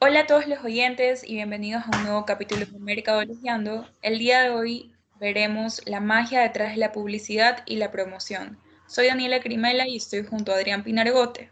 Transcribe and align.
Hola 0.00 0.20
a 0.20 0.26
todos 0.28 0.46
los 0.46 0.62
oyentes 0.62 1.28
y 1.28 1.34
bienvenidos 1.34 1.82
a 1.82 1.98
un 1.98 2.04
nuevo 2.04 2.24
capítulo 2.24 2.64
de 2.64 2.78
Mercadologiando. 2.78 3.84
El 4.00 4.20
día 4.20 4.42
de 4.42 4.50
hoy 4.50 4.92
veremos 5.18 5.82
la 5.86 5.98
magia 5.98 6.40
detrás 6.42 6.70
de 6.70 6.76
la 6.76 6.92
publicidad 6.92 7.64
y 7.66 7.78
la 7.78 7.90
promoción. 7.90 8.58
Soy 8.86 9.08
Daniela 9.08 9.40
Crimela 9.40 9.88
y 9.88 9.96
estoy 9.96 10.24
junto 10.24 10.52
a 10.52 10.54
Adrián 10.54 10.84
Pinargote. 10.84 11.50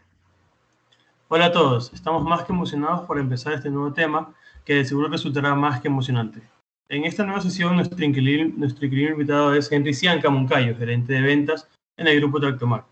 Hola 1.27 1.47
a 1.47 1.51
todos, 1.51 1.91
estamos 1.91 2.23
más 2.23 2.45
que 2.45 2.53
emocionados 2.53 3.05
por 3.05 3.19
empezar 3.19 3.51
este 3.51 3.69
nuevo 3.69 3.91
tema 3.91 4.33
que 4.63 4.75
de 4.75 4.85
seguro 4.85 5.09
resultará 5.09 5.53
más 5.53 5.81
que 5.81 5.89
emocionante. 5.89 6.41
En 6.87 7.03
esta 7.03 7.25
nueva 7.25 7.41
sesión 7.41 7.75
nuestro 7.75 8.05
increíble 8.05 9.11
invitado 9.11 9.53
es 9.55 9.69
Henry 9.69 9.93
Cianca 9.93 10.29
Moncayo, 10.29 10.77
gerente 10.77 11.11
de 11.11 11.21
ventas 11.21 11.67
en 11.97 12.07
el 12.07 12.21
grupo 12.21 12.39
Tractomar. 12.39 12.85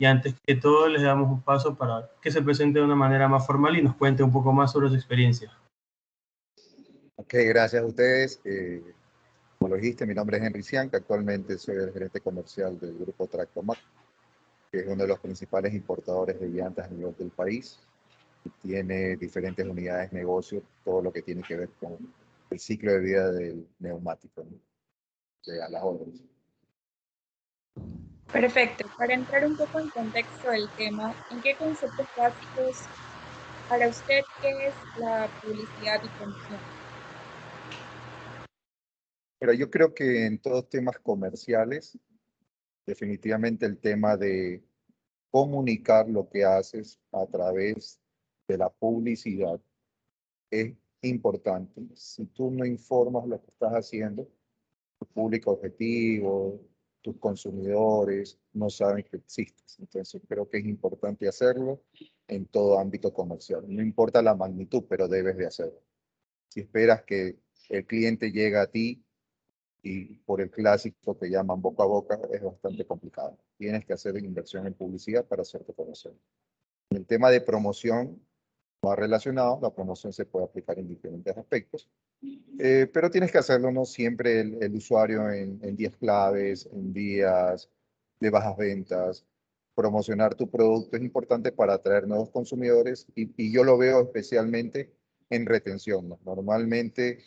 Y 0.00 0.06
antes 0.06 0.34
que 0.46 0.54
todo, 0.54 0.88
les 0.88 1.02
damos 1.02 1.30
un 1.30 1.42
paso 1.42 1.76
para 1.76 2.10
que 2.22 2.30
se 2.30 2.40
presente 2.40 2.78
de 2.78 2.84
una 2.86 2.96
manera 2.96 3.28
más 3.28 3.46
formal 3.46 3.76
y 3.76 3.82
nos 3.82 3.96
cuente 3.96 4.22
un 4.22 4.32
poco 4.32 4.50
más 4.50 4.72
sobre 4.72 4.88
su 4.88 4.94
experiencia. 4.94 5.52
Ok, 7.16 7.34
gracias 7.48 7.82
a 7.82 7.84
ustedes. 7.84 8.40
Eh, 8.44 8.82
como 9.58 9.68
lo 9.68 9.76
dijiste, 9.76 10.06
mi 10.06 10.14
nombre 10.14 10.38
es 10.38 10.42
Henry 10.42 10.62
Cianca, 10.62 10.96
actualmente 10.96 11.58
soy 11.58 11.76
el 11.76 11.92
gerente 11.92 12.22
comercial 12.22 12.80
del 12.80 12.96
grupo 12.96 13.26
Tractomac, 13.26 13.78
que 14.72 14.78
es 14.78 14.86
uno 14.86 15.02
de 15.02 15.08
los 15.08 15.20
principales 15.20 15.74
importadores 15.74 16.40
de 16.40 16.48
llantas 16.48 16.86
a 16.86 16.94
nivel 16.94 17.14
del 17.18 17.28
país. 17.28 17.78
Tiene 18.62 19.16
diferentes 19.16 19.66
unidades 19.66 20.12
de 20.12 20.16
negocio, 20.16 20.62
todo 20.82 21.02
lo 21.02 21.12
que 21.12 21.20
tiene 21.20 21.42
que 21.42 21.58
ver 21.58 21.68
con 21.78 21.98
el 22.48 22.58
ciclo 22.58 22.90
de 22.92 23.00
vida 23.00 23.30
del 23.32 23.68
neumático, 23.78 24.44
¿no? 24.44 25.62
a 25.62 25.68
las 25.68 25.82
órdenes. 25.82 26.22
Perfecto. 28.32 28.88
Para 28.96 29.14
entrar 29.14 29.44
un 29.44 29.56
poco 29.56 29.80
en 29.80 29.88
contexto 29.90 30.50
del 30.50 30.68
tema, 30.76 31.14
¿en 31.30 31.42
qué 31.42 31.56
conceptos 31.56 32.06
básicos 32.16 32.76
para 33.68 33.88
usted 33.88 34.20
qué 34.40 34.68
es 34.68 34.74
la 34.98 35.28
publicidad 35.42 36.00
y 36.04 36.08
promoción? 36.16 36.58
Pero 39.40 39.52
yo 39.52 39.70
creo 39.70 39.94
que 39.94 40.26
en 40.26 40.38
todos 40.38 40.68
temas 40.68 40.98
comerciales, 41.00 41.98
definitivamente 42.86 43.66
el 43.66 43.78
tema 43.78 44.16
de 44.16 44.62
comunicar 45.30 46.08
lo 46.08 46.28
que 46.28 46.44
haces 46.44 47.00
a 47.10 47.26
través 47.26 48.00
de 48.46 48.58
la 48.58 48.68
publicidad 48.68 49.60
es 50.50 50.74
importante. 51.02 51.80
Si 51.94 52.26
tú 52.26 52.50
no 52.50 52.64
informas 52.64 53.26
lo 53.26 53.40
que 53.40 53.50
estás 53.50 53.72
haciendo, 53.72 54.28
tu 54.98 55.06
público 55.06 55.52
objetivo, 55.52 56.60
tus 57.02 57.16
consumidores 57.18 58.38
no 58.52 58.70
saben 58.70 59.04
que 59.04 59.16
existes. 59.16 59.78
Entonces 59.78 60.20
creo 60.28 60.48
que 60.48 60.58
es 60.58 60.66
importante 60.66 61.28
hacerlo 61.28 61.82
en 62.28 62.46
todo 62.46 62.78
ámbito 62.78 63.12
comercial. 63.12 63.64
No 63.66 63.82
importa 63.82 64.22
la 64.22 64.34
magnitud, 64.34 64.84
pero 64.88 65.08
debes 65.08 65.36
de 65.36 65.46
hacerlo. 65.46 65.80
Si 66.48 66.60
esperas 66.60 67.02
que 67.04 67.38
el 67.68 67.86
cliente 67.86 68.32
llegue 68.32 68.58
a 68.58 68.66
ti 68.66 69.04
y 69.82 70.16
por 70.18 70.40
el 70.40 70.50
clásico 70.50 71.16
que 71.16 71.30
llaman 71.30 71.62
boca 71.62 71.84
a 71.84 71.86
boca, 71.86 72.20
es 72.30 72.42
bastante 72.42 72.84
complicado. 72.84 73.38
Tienes 73.56 73.84
que 73.86 73.94
hacer 73.94 74.16
inversión 74.22 74.66
en 74.66 74.74
publicidad 74.74 75.24
para 75.24 75.42
hacerte 75.42 75.72
conocer. 75.72 76.12
El 76.90 77.06
tema 77.06 77.30
de 77.30 77.40
promoción, 77.40 78.20
más 78.82 78.98
relacionado, 78.98 79.58
la 79.60 79.70
promoción 79.70 80.12
se 80.12 80.24
puede 80.24 80.46
aplicar 80.46 80.78
en 80.78 80.88
diferentes 80.88 81.36
aspectos, 81.36 81.88
eh, 82.58 82.88
pero 82.92 83.10
tienes 83.10 83.30
que 83.30 83.38
hacerlo 83.38 83.70
no 83.70 83.84
siempre 83.84 84.40
el, 84.40 84.74
usuario 84.74 85.30
en, 85.30 85.76
días 85.76 85.96
claves, 85.96 86.68
en 86.72 86.92
días 86.92 87.70
de 88.20 88.30
bajas 88.30 88.56
ventas. 88.56 89.26
Promocionar 89.74 90.34
tu 90.34 90.50
producto 90.50 90.96
es 90.96 91.02
importante 91.02 91.52
para 91.52 91.74
atraer 91.74 92.06
nuevos 92.06 92.30
consumidores 92.30 93.06
y, 93.14 93.52
yo 93.52 93.64
lo 93.64 93.78
veo 93.78 94.02
especialmente 94.02 94.92
en 95.30 95.46
retención. 95.46 96.18
Normalmente, 96.24 97.24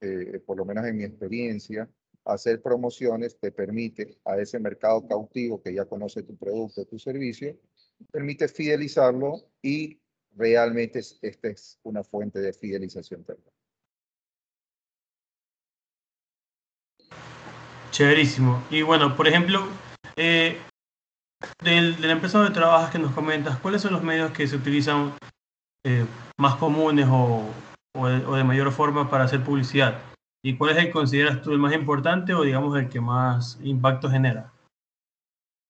eh, 0.00 0.40
por 0.44 0.56
lo 0.56 0.64
menos 0.64 0.84
en 0.86 0.96
mi 0.96 1.04
experiencia, 1.04 1.88
hacer 2.24 2.62
promociones 2.62 3.38
te 3.38 3.50
permite 3.50 4.18
a 4.24 4.38
ese 4.38 4.58
mercado 4.58 5.06
cautivo 5.08 5.60
que 5.60 5.74
ya 5.74 5.84
conoce 5.84 6.22
tu 6.22 6.36
producto, 6.36 6.84
tu 6.84 6.98
servicio, 6.98 7.56
permite 8.12 8.48
fidelizarlo 8.48 9.44
y 9.60 10.01
realmente 10.36 11.00
esta 11.00 11.48
es 11.48 11.78
una 11.82 12.02
fuente 12.02 12.40
de 12.40 12.52
fidelización 12.52 13.24
también. 13.24 13.52
Chéverísimo. 17.90 18.62
Y 18.70 18.82
bueno, 18.82 19.14
por 19.16 19.28
ejemplo, 19.28 19.68
eh, 20.16 20.56
del, 21.62 22.00
de 22.00 22.06
la 22.06 22.14
empresa 22.14 22.38
donde 22.38 22.54
trabajas 22.54 22.90
que 22.90 22.98
nos 22.98 23.12
comentas, 23.12 23.58
¿cuáles 23.58 23.82
son 23.82 23.92
los 23.92 24.02
medios 24.02 24.30
que 24.32 24.46
se 24.46 24.56
utilizan 24.56 25.12
eh, 25.84 26.06
más 26.38 26.56
comunes 26.56 27.06
o, 27.10 27.44
o, 27.94 28.08
de, 28.08 28.44
mayor 28.44 28.72
forma 28.72 29.10
para 29.10 29.24
hacer 29.24 29.44
publicidad? 29.44 30.00
¿Y 30.42 30.56
cuál 30.56 30.70
es 30.70 30.78
el 30.78 30.86
que 30.86 30.92
consideras 30.92 31.42
tú 31.42 31.52
el 31.52 31.58
más 31.58 31.74
importante 31.74 32.34
o 32.34 32.42
digamos 32.42 32.76
el 32.78 32.88
que 32.88 33.00
más 33.00 33.58
impacto 33.62 34.08
genera? 34.08 34.52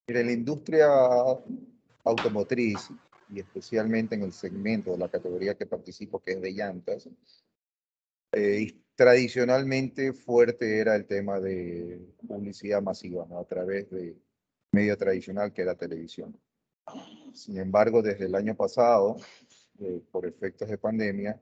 En 0.08 0.26
la 0.26 0.32
industria 0.32 0.86
automotriz 2.04 2.90
y 3.32 3.40
especialmente 3.40 4.14
en 4.14 4.22
el 4.22 4.32
segmento 4.32 4.92
de 4.92 4.98
la 4.98 5.08
categoría 5.08 5.54
que 5.54 5.64
participo, 5.64 6.20
que 6.20 6.32
es 6.32 6.42
de 6.42 6.52
llantas, 6.52 7.08
eh, 8.32 8.74
tradicionalmente 8.94 10.12
fuerte 10.12 10.78
era 10.78 10.94
el 10.96 11.06
tema 11.06 11.40
de 11.40 12.14
publicidad 12.28 12.82
masiva, 12.82 13.26
¿no? 13.28 13.38
a 13.38 13.44
través 13.44 13.90
de 13.90 14.16
medio 14.72 14.96
tradicional 14.98 15.52
que 15.52 15.62
era 15.62 15.74
televisión. 15.74 16.38
Sin 17.32 17.56
embargo, 17.56 18.02
desde 18.02 18.26
el 18.26 18.34
año 18.34 18.54
pasado, 18.54 19.16
eh, 19.80 20.02
por 20.10 20.26
efectos 20.26 20.68
de 20.68 20.76
pandemia, 20.76 21.40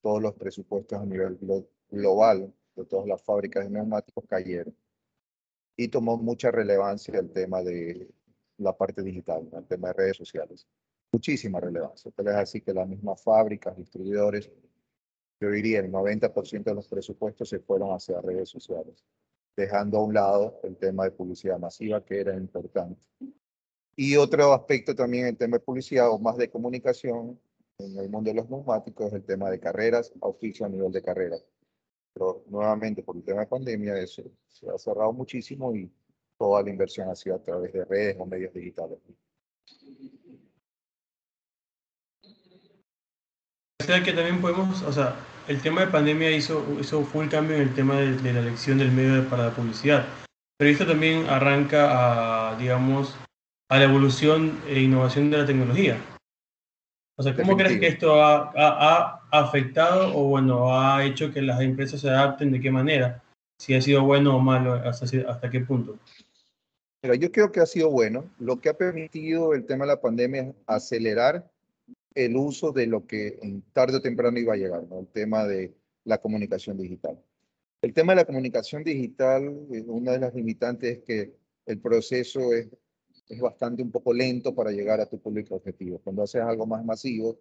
todos 0.00 0.20
los 0.20 0.34
presupuestos 0.34 0.98
a 0.98 1.06
nivel 1.06 1.38
global 1.88 2.52
de 2.74 2.84
todas 2.84 3.06
las 3.06 3.22
fábricas 3.22 3.64
de 3.64 3.70
neumáticos 3.70 4.24
cayeron. 4.26 4.74
Y 5.76 5.88
tomó 5.88 6.16
mucha 6.16 6.50
relevancia 6.50 7.18
el 7.20 7.30
tema 7.30 7.62
de 7.62 8.08
la 8.58 8.76
parte 8.76 9.02
digital, 9.02 9.48
el 9.52 9.66
tema 9.66 9.88
de 9.88 9.94
redes 9.94 10.16
sociales 10.16 10.66
muchísima 11.12 11.60
relevancia. 11.60 12.10
Tal 12.10 12.28
es 12.28 12.34
así 12.34 12.60
que 12.60 12.72
las 12.72 12.88
mismas 12.88 13.22
fábricas, 13.22 13.76
distribuidores, 13.76 14.50
yo 15.40 15.50
diría 15.50 15.80
el 15.80 15.90
90% 15.90 16.64
de 16.64 16.74
los 16.74 16.88
presupuestos 16.88 17.48
se 17.48 17.58
fueron 17.58 17.92
hacia 17.92 18.20
redes 18.20 18.48
sociales, 18.48 19.04
dejando 19.56 19.98
a 19.98 20.04
un 20.04 20.14
lado 20.14 20.60
el 20.62 20.76
tema 20.76 21.04
de 21.04 21.10
publicidad 21.10 21.58
masiva, 21.58 22.04
que 22.04 22.20
era 22.20 22.34
importante. 22.34 23.02
Y 23.94 24.16
otro 24.16 24.52
aspecto 24.54 24.94
también, 24.94 25.26
el 25.26 25.36
tema 25.36 25.58
de 25.58 25.64
publicidad 25.64 26.10
o 26.10 26.18
más 26.18 26.36
de 26.36 26.48
comunicación 26.48 27.38
en 27.78 27.98
el 27.98 28.08
mundo 28.08 28.30
de 28.30 28.36
los 28.36 28.48
neumáticos, 28.48 29.08
es 29.08 29.12
el 29.14 29.24
tema 29.24 29.50
de 29.50 29.60
carreras, 29.60 30.12
oficio 30.20 30.64
a 30.64 30.68
nivel 30.68 30.92
de 30.92 31.02
carreras. 31.02 31.44
Pero 32.14 32.44
nuevamente, 32.46 33.02
por 33.02 33.16
el 33.16 33.24
tema 33.24 33.40
de 33.40 33.46
pandemia, 33.46 33.98
eso 33.98 34.22
se 34.48 34.68
ha 34.68 34.78
cerrado 34.78 35.12
muchísimo 35.12 35.74
y 35.74 35.90
toda 36.38 36.62
la 36.62 36.70
inversión 36.70 37.08
ha 37.08 37.14
sido 37.14 37.36
a 37.36 37.42
través 37.42 37.72
de 37.72 37.84
redes 37.84 38.16
o 38.18 38.26
medios 38.26 38.54
digitales. 38.54 38.98
Que 43.86 44.12
también 44.12 44.40
podemos, 44.40 44.82
o 44.82 44.92
sea, 44.92 45.14
el 45.48 45.60
tema 45.60 45.82
de 45.82 45.88
pandemia 45.88 46.30
hizo, 46.30 46.64
hizo 46.80 47.02
full 47.04 47.28
cambio 47.28 47.56
en 47.56 47.62
el 47.62 47.74
tema 47.74 47.96
de, 47.96 48.32
la 48.32 48.40
elección 48.40 48.78
del 48.78 48.92
medio 48.92 49.28
para 49.28 49.46
la 49.46 49.50
publicidad, 49.50 50.04
pero 50.58 50.70
esto 50.70 50.86
también 50.86 51.26
arranca 51.26 52.50
a, 52.50 52.56
digamos, 52.56 53.16
a 53.68 53.78
la 53.78 53.84
evolución 53.84 54.60
e 54.68 54.80
innovación 54.80 55.30
de 55.30 55.38
la 55.38 55.46
tecnología. 55.46 55.96
O 57.18 57.22
sea, 57.22 57.34
¿cómo 57.34 57.56
crees 57.56 57.78
que 57.78 57.88
esto 57.88 58.22
ha, 58.22 58.52
ha, 58.56 59.20
afectado 59.30 60.16
o, 60.16 60.24
bueno, 60.24 60.78
ha 60.78 61.04
hecho 61.04 61.32
que 61.32 61.42
las 61.42 61.60
empresas 61.60 62.00
se 62.00 62.08
adapten? 62.08 62.52
¿De 62.52 62.60
qué 62.60 62.70
manera? 62.70 63.22
Si 63.58 63.74
ha 63.74 63.82
sido 63.82 64.02
bueno 64.02 64.36
o 64.36 64.40
malo, 64.40 64.74
hasta, 64.74 65.06
hasta 65.30 65.50
qué 65.50 65.60
punto. 65.60 65.98
Pero 67.00 67.14
yo 67.14 67.30
creo 67.30 67.52
que 67.52 67.60
ha 67.60 67.66
sido 67.66 67.90
bueno. 67.90 68.24
Lo 68.38 68.60
que 68.60 68.70
ha 68.70 68.74
permitido 68.74 69.54
el 69.54 69.66
tema 69.66 69.84
de 69.84 69.92
la 69.92 70.00
pandemia 70.00 70.42
es 70.42 70.54
acelerar 70.66 71.51
el 72.14 72.36
uso 72.36 72.72
de 72.72 72.86
lo 72.86 73.06
que 73.06 73.38
tarde 73.72 73.96
o 73.96 74.02
temprano 74.02 74.38
iba 74.38 74.54
a 74.54 74.56
llegar, 74.56 74.84
¿no? 74.84 75.00
el 75.00 75.08
tema 75.08 75.46
de 75.46 75.74
la 76.04 76.18
comunicación 76.18 76.76
digital. 76.76 77.22
El 77.80 77.92
tema 77.92 78.12
de 78.12 78.16
la 78.16 78.24
comunicación 78.24 78.84
digital, 78.84 79.44
eh, 79.72 79.82
una 79.86 80.12
de 80.12 80.20
las 80.20 80.34
limitantes 80.34 80.98
es 80.98 81.04
que 81.04 81.34
el 81.66 81.80
proceso 81.80 82.52
es, 82.52 82.68
es 83.28 83.40
bastante 83.40 83.82
un 83.82 83.90
poco 83.90 84.12
lento 84.12 84.54
para 84.54 84.70
llegar 84.70 85.00
a 85.00 85.06
tu 85.06 85.20
público 85.20 85.56
objetivo. 85.56 85.98
Cuando 85.98 86.22
haces 86.22 86.42
algo 86.42 86.66
más 86.66 86.84
masivo, 86.84 87.38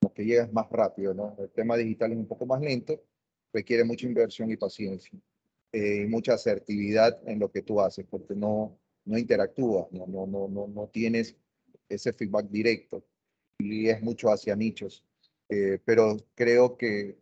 como 0.00 0.14
que 0.14 0.24
llegas 0.24 0.52
más 0.52 0.68
rápido. 0.70 1.36
El 1.38 1.50
tema 1.50 1.76
digital 1.76 2.12
es 2.12 2.18
un 2.18 2.26
poco 2.26 2.46
más 2.46 2.60
lento, 2.60 3.02
requiere 3.52 3.84
mucha 3.84 4.06
inversión 4.06 4.50
y 4.50 4.56
paciencia, 4.56 5.18
eh, 5.72 6.04
y 6.04 6.08
mucha 6.08 6.34
asertividad 6.34 7.20
en 7.26 7.38
lo 7.38 7.50
que 7.50 7.62
tú 7.62 7.80
haces, 7.80 8.06
porque 8.08 8.34
no, 8.34 8.78
no 9.04 9.18
interactúas, 9.18 9.86
no, 9.90 10.06
no, 10.06 10.26
no, 10.26 10.48
no, 10.48 10.68
no 10.68 10.88
tienes 10.88 11.36
ese 11.88 12.12
feedback 12.12 12.48
directo 12.48 13.04
y 13.66 13.88
es 13.88 14.02
mucho 14.02 14.30
hacia 14.30 14.56
nichos. 14.56 15.04
Eh, 15.48 15.78
pero 15.84 16.16
creo 16.34 16.76
que 16.76 17.18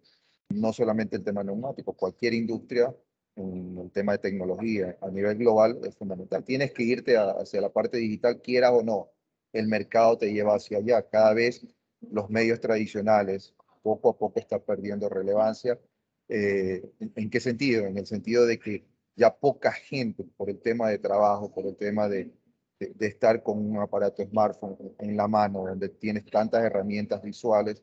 no 0.50 0.72
solamente 0.72 1.16
el 1.16 1.24
tema 1.24 1.42
neumático, 1.42 1.94
cualquier 1.94 2.34
industria, 2.34 2.94
el 3.36 3.90
tema 3.92 4.12
de 4.12 4.18
tecnología 4.18 4.96
a 5.00 5.10
nivel 5.10 5.38
global 5.38 5.78
es 5.84 5.96
fundamental. 5.96 6.44
Tienes 6.44 6.72
que 6.72 6.82
irte 6.82 7.16
hacia 7.16 7.60
la 7.60 7.72
parte 7.72 7.98
digital, 7.98 8.40
quieras 8.42 8.72
o 8.72 8.82
no. 8.82 9.10
El 9.52 9.68
mercado 9.68 10.18
te 10.18 10.32
lleva 10.32 10.56
hacia 10.56 10.78
allá. 10.78 11.08
Cada 11.08 11.34
vez 11.34 11.66
los 12.00 12.28
medios 12.30 12.60
tradicionales, 12.60 13.54
poco 13.82 14.10
a 14.10 14.18
poco 14.18 14.40
está 14.40 14.58
perdiendo 14.58 15.08
relevancia. 15.08 15.78
Eh, 16.28 16.82
¿En 17.14 17.30
qué 17.30 17.40
sentido? 17.40 17.86
En 17.86 17.96
el 17.96 18.06
sentido 18.06 18.44
de 18.44 18.58
que 18.58 18.84
ya 19.16 19.34
poca 19.34 19.72
gente, 19.72 20.24
por 20.36 20.50
el 20.50 20.60
tema 20.60 20.88
de 20.90 20.98
trabajo, 20.98 21.52
por 21.52 21.66
el 21.66 21.76
tema 21.76 22.08
de, 22.08 22.32
de, 22.78 23.06
estar 23.06 23.42
con 23.42 23.58
un 23.58 23.78
aparato 23.78 24.24
smartphone 24.24 24.76
en 24.98 25.16
la 25.16 25.28
mano, 25.28 25.66
donde 25.66 25.88
tienes 25.88 26.24
tantas 26.26 26.64
herramientas 26.64 27.22
visuales, 27.22 27.82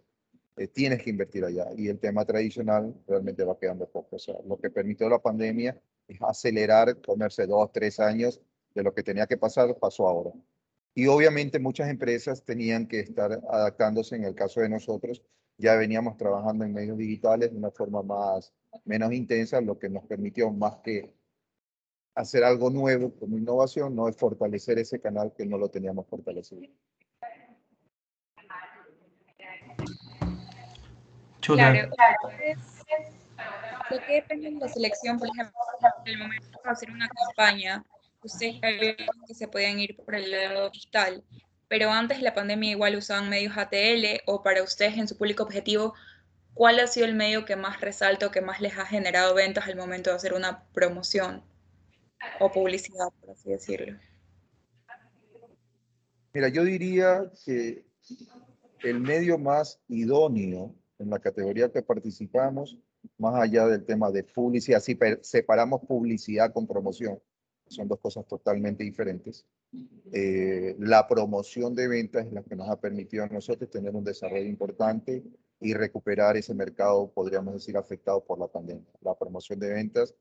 eh, 0.58 0.68
tienes 0.68 1.04
que 1.04 1.10
invertir 1.10 1.44
allá. 1.44 1.68
Y 1.76 1.90
el 1.90 2.00
tema 2.00 2.26
tradicional 2.26 2.94
realmente 3.08 3.44
va 3.44 3.60
quedando 3.60 3.88
poco. 3.88 4.16
O 4.16 4.20
sea, 4.20 4.36
lo 4.48 4.58
que 4.58 4.70
permitió 4.70 5.10
la 5.10 5.20
pandemia 5.20 5.80
es 6.08 6.22
acelerar, 6.22 7.02
comerse 7.02 7.46
dos, 7.46 7.72
tres 7.72 8.00
años 8.00 8.42
de 8.74 8.84
lo 8.84 8.94
que 8.94 9.04
tenía 9.04 9.28
que 9.28 9.38
pasar, 9.38 9.76
pasó 9.78 10.08
ahora. 10.08 10.32
Y 10.94 11.08
obviamente 11.08 11.60
muchas 11.60 11.90
empresas 11.90 12.44
tenían 12.44 12.88
que 12.88 13.02
estar 13.02 13.42
adaptándose. 13.50 14.16
En 14.16 14.24
el 14.24 14.34
caso 14.34 14.62
de 14.62 14.70
nosotros, 14.70 15.22
ya 15.58 15.76
veníamos 15.76 16.16
trabajando 16.18 16.64
en 16.64 16.74
medios 16.74 16.98
digitales 16.98 17.52
de 17.52 17.58
una 17.58 17.72
forma 17.72 18.02
más, 18.02 18.54
menos 18.86 19.12
intensa, 19.12 19.60
lo 19.60 19.78
que 19.78 19.90
nos 19.90 20.06
permitió 20.06 20.52
más 20.52 20.78
que 20.78 21.14
hacer 22.16 22.44
algo 22.44 22.70
nuevo 22.70 23.14
como 23.20 23.38
innovación, 23.38 23.96
no 23.96 24.08
es 24.08 24.16
fortalecer 24.16 24.80
ese 24.80 25.00
canal 25.00 25.34
que 25.38 25.46
no 25.46 25.58
lo 25.58 25.70
teníamos 25.70 26.08
fortalecido. 26.08 26.62
Claro, 31.42 31.90
¿de 33.90 34.00
qué 34.08 34.14
depende 34.14 34.52
la 34.52 34.68
selección, 34.68 35.20
por 35.20 35.28
ejemplo, 35.28 35.54
en 36.06 36.12
el 36.12 36.18
momento 36.18 36.60
de 36.64 36.70
hacer 36.72 36.90
una 36.90 37.08
campaña? 37.10 37.86
Ustedes 38.24 38.60
que 38.60 39.36
se 39.36 39.48
podían 39.48 39.78
ir 39.80 39.96
por 39.98 40.16
el 40.16 40.32
lado 40.32 40.72
digital, 40.72 41.24
pero 41.68 41.92
antes 41.92 42.18
de 42.18 42.24
la 42.24 42.34
pandemia 42.34 42.72
igual 42.72 42.96
usaban 42.96 43.30
medios 43.30 43.56
ATL 43.56 44.24
o 44.26 44.42
para 44.42 44.64
ustedes 44.64 44.98
en 44.98 45.08
su 45.08 45.18
público 45.18 45.44
objetivo, 45.44 45.94
¿cuál 46.56 46.80
ha 46.80 46.88
sido 46.88 47.06
el 47.06 47.14
medio 47.14 47.46
que 47.46 47.56
más 47.56 47.82
resalta 47.82 48.26
o 48.26 48.32
que 48.32 48.42
más 48.42 48.62
les 48.62 48.80
ha 48.80 48.86
generado 48.86 49.36
ventas 49.36 49.68
al 49.68 49.76
momento 49.76 50.10
de 50.10 50.16
hacer 50.16 50.34
una 50.34 50.64
promoción 50.74 51.44
o 52.40 52.52
publicidad, 52.52 53.08
por 53.20 53.32
así 53.32 53.50
decirlo? 53.50 53.98
Mira, 56.34 56.50
yo 56.50 56.64
diría 56.64 57.32
que 57.46 57.86
el 58.84 59.00
medio 59.00 59.38
más 59.38 59.80
idóneo 59.88 60.76
en 61.00 61.10
la 61.10 61.20
categoría 61.20 61.72
que 61.72 61.82
participamos, 61.82 62.78
más 63.18 63.36
allá 63.36 63.68
del 63.68 63.86
tema 63.86 64.12
de 64.12 64.24
publicidad, 64.24 64.80
si 64.82 64.98
separamos 65.22 65.82
publicidad 65.82 66.54
con 66.54 66.68
promoción, 66.68 67.20
son 67.68 67.88
dos 67.88 68.00
cosas 68.00 68.26
totalmente 68.28 68.84
diferentes. 68.84 69.46
Eh, 70.12 70.76
la 70.80 71.08
promoción 71.08 71.74
de 71.74 71.88
ventas 71.88 72.26
es 72.26 72.34
la 72.34 72.44
que 72.44 72.56
nos 72.56 72.70
ha 72.70 72.80
permitido 72.80 73.24
a 73.24 73.28
nosotros 73.28 73.70
tener 73.70 73.96
un 73.96 74.04
desarrollo 74.04 74.46
importante 74.46 75.24
y 75.60 75.74
recuperar 75.74 76.38
ese 76.38 76.54
mercado, 76.54 77.12
podríamos 77.12 77.56
decir, 77.56 77.76
afectado 77.76 78.24
por 78.24 78.40
la 78.40 78.48
pandemia. 78.48 78.86
La 79.02 79.16
promoción 79.16 79.60
de 79.60 79.74
ventas 79.74 80.14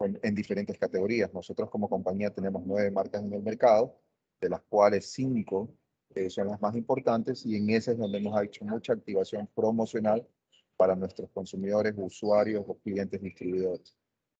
en, 0.00 0.18
en 0.22 0.34
diferentes 0.34 0.78
categorías. 0.78 1.32
Nosotros 1.32 1.70
como 1.70 1.88
compañía 1.88 2.30
tenemos 2.30 2.62
nueve 2.66 2.90
marcas 2.90 3.22
en 3.22 3.32
el 3.32 3.42
mercado, 3.42 3.96
de 4.40 4.48
las 4.48 4.62
cuales 4.62 5.12
cinco 5.12 5.74
eh, 6.14 6.28
son 6.28 6.48
las 6.48 6.60
más 6.60 6.74
importantes 6.74 7.46
y 7.46 7.56
en 7.56 7.70
esas 7.70 7.94
es 7.94 7.98
donde 8.00 8.18
hemos 8.18 8.42
hecho 8.42 8.64
mucha 8.64 8.94
activación 8.94 9.48
promocional 9.54 10.26
para 10.76 10.96
nuestros 10.96 11.30
consumidores, 11.30 11.94
usuarios 11.96 12.64
o 12.66 12.78
clientes 12.78 13.20
distribuidores. 13.20 13.96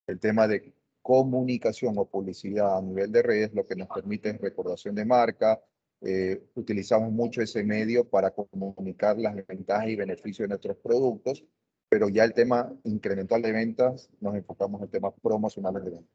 El 0.07 0.19
tema 0.19 0.49
de 0.49 0.75
comunicación 1.03 1.97
o 1.99 2.07
publicidad 2.07 2.79
a 2.79 2.83
nivel 2.83 3.13
de 3.13 3.23
redes 3.23 3.55
lo 3.55 3.67
que 3.67 3.77
nos 3.77 3.89
permite 3.89 4.31
es 4.31 4.41
recordación 4.41 4.95
de 4.95 5.05
marca. 5.05 5.61
Eh, 6.01 6.43
utilizamos 6.55 7.13
mucho 7.13 7.43
ese 7.43 7.63
medio 7.63 8.09
para 8.09 8.31
comunicar 8.31 9.19
las 9.19 9.35
ventajas 9.47 9.89
y 9.89 9.97
beneficios 9.97 10.45
de 10.45 10.49
nuestros 10.49 10.77
productos, 10.79 11.45
pero 11.91 12.09
ya 12.09 12.25
el 12.25 12.33
tema 12.33 12.73
incremental 12.85 13.43
de 13.43 13.53
ventas 13.53 14.09
nos 14.21 14.35
enfocamos 14.37 14.81
en 14.81 14.89
temas 14.89 15.13
promocionales 15.21 15.85
de 15.85 15.91
ventas. 15.91 16.11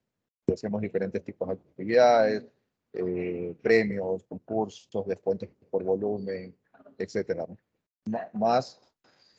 hacemos 0.51 0.81
diferentes 0.81 1.22
tipos 1.24 1.50
de 1.50 1.54
actividades, 1.56 2.45
eh, 2.94 3.54
premios, 3.62 4.24
concursos, 4.24 5.06
descuentos 5.06 5.50
por 5.69 5.83
volumen, 5.83 6.56
etcétera. 6.98 7.45
más 8.33 8.80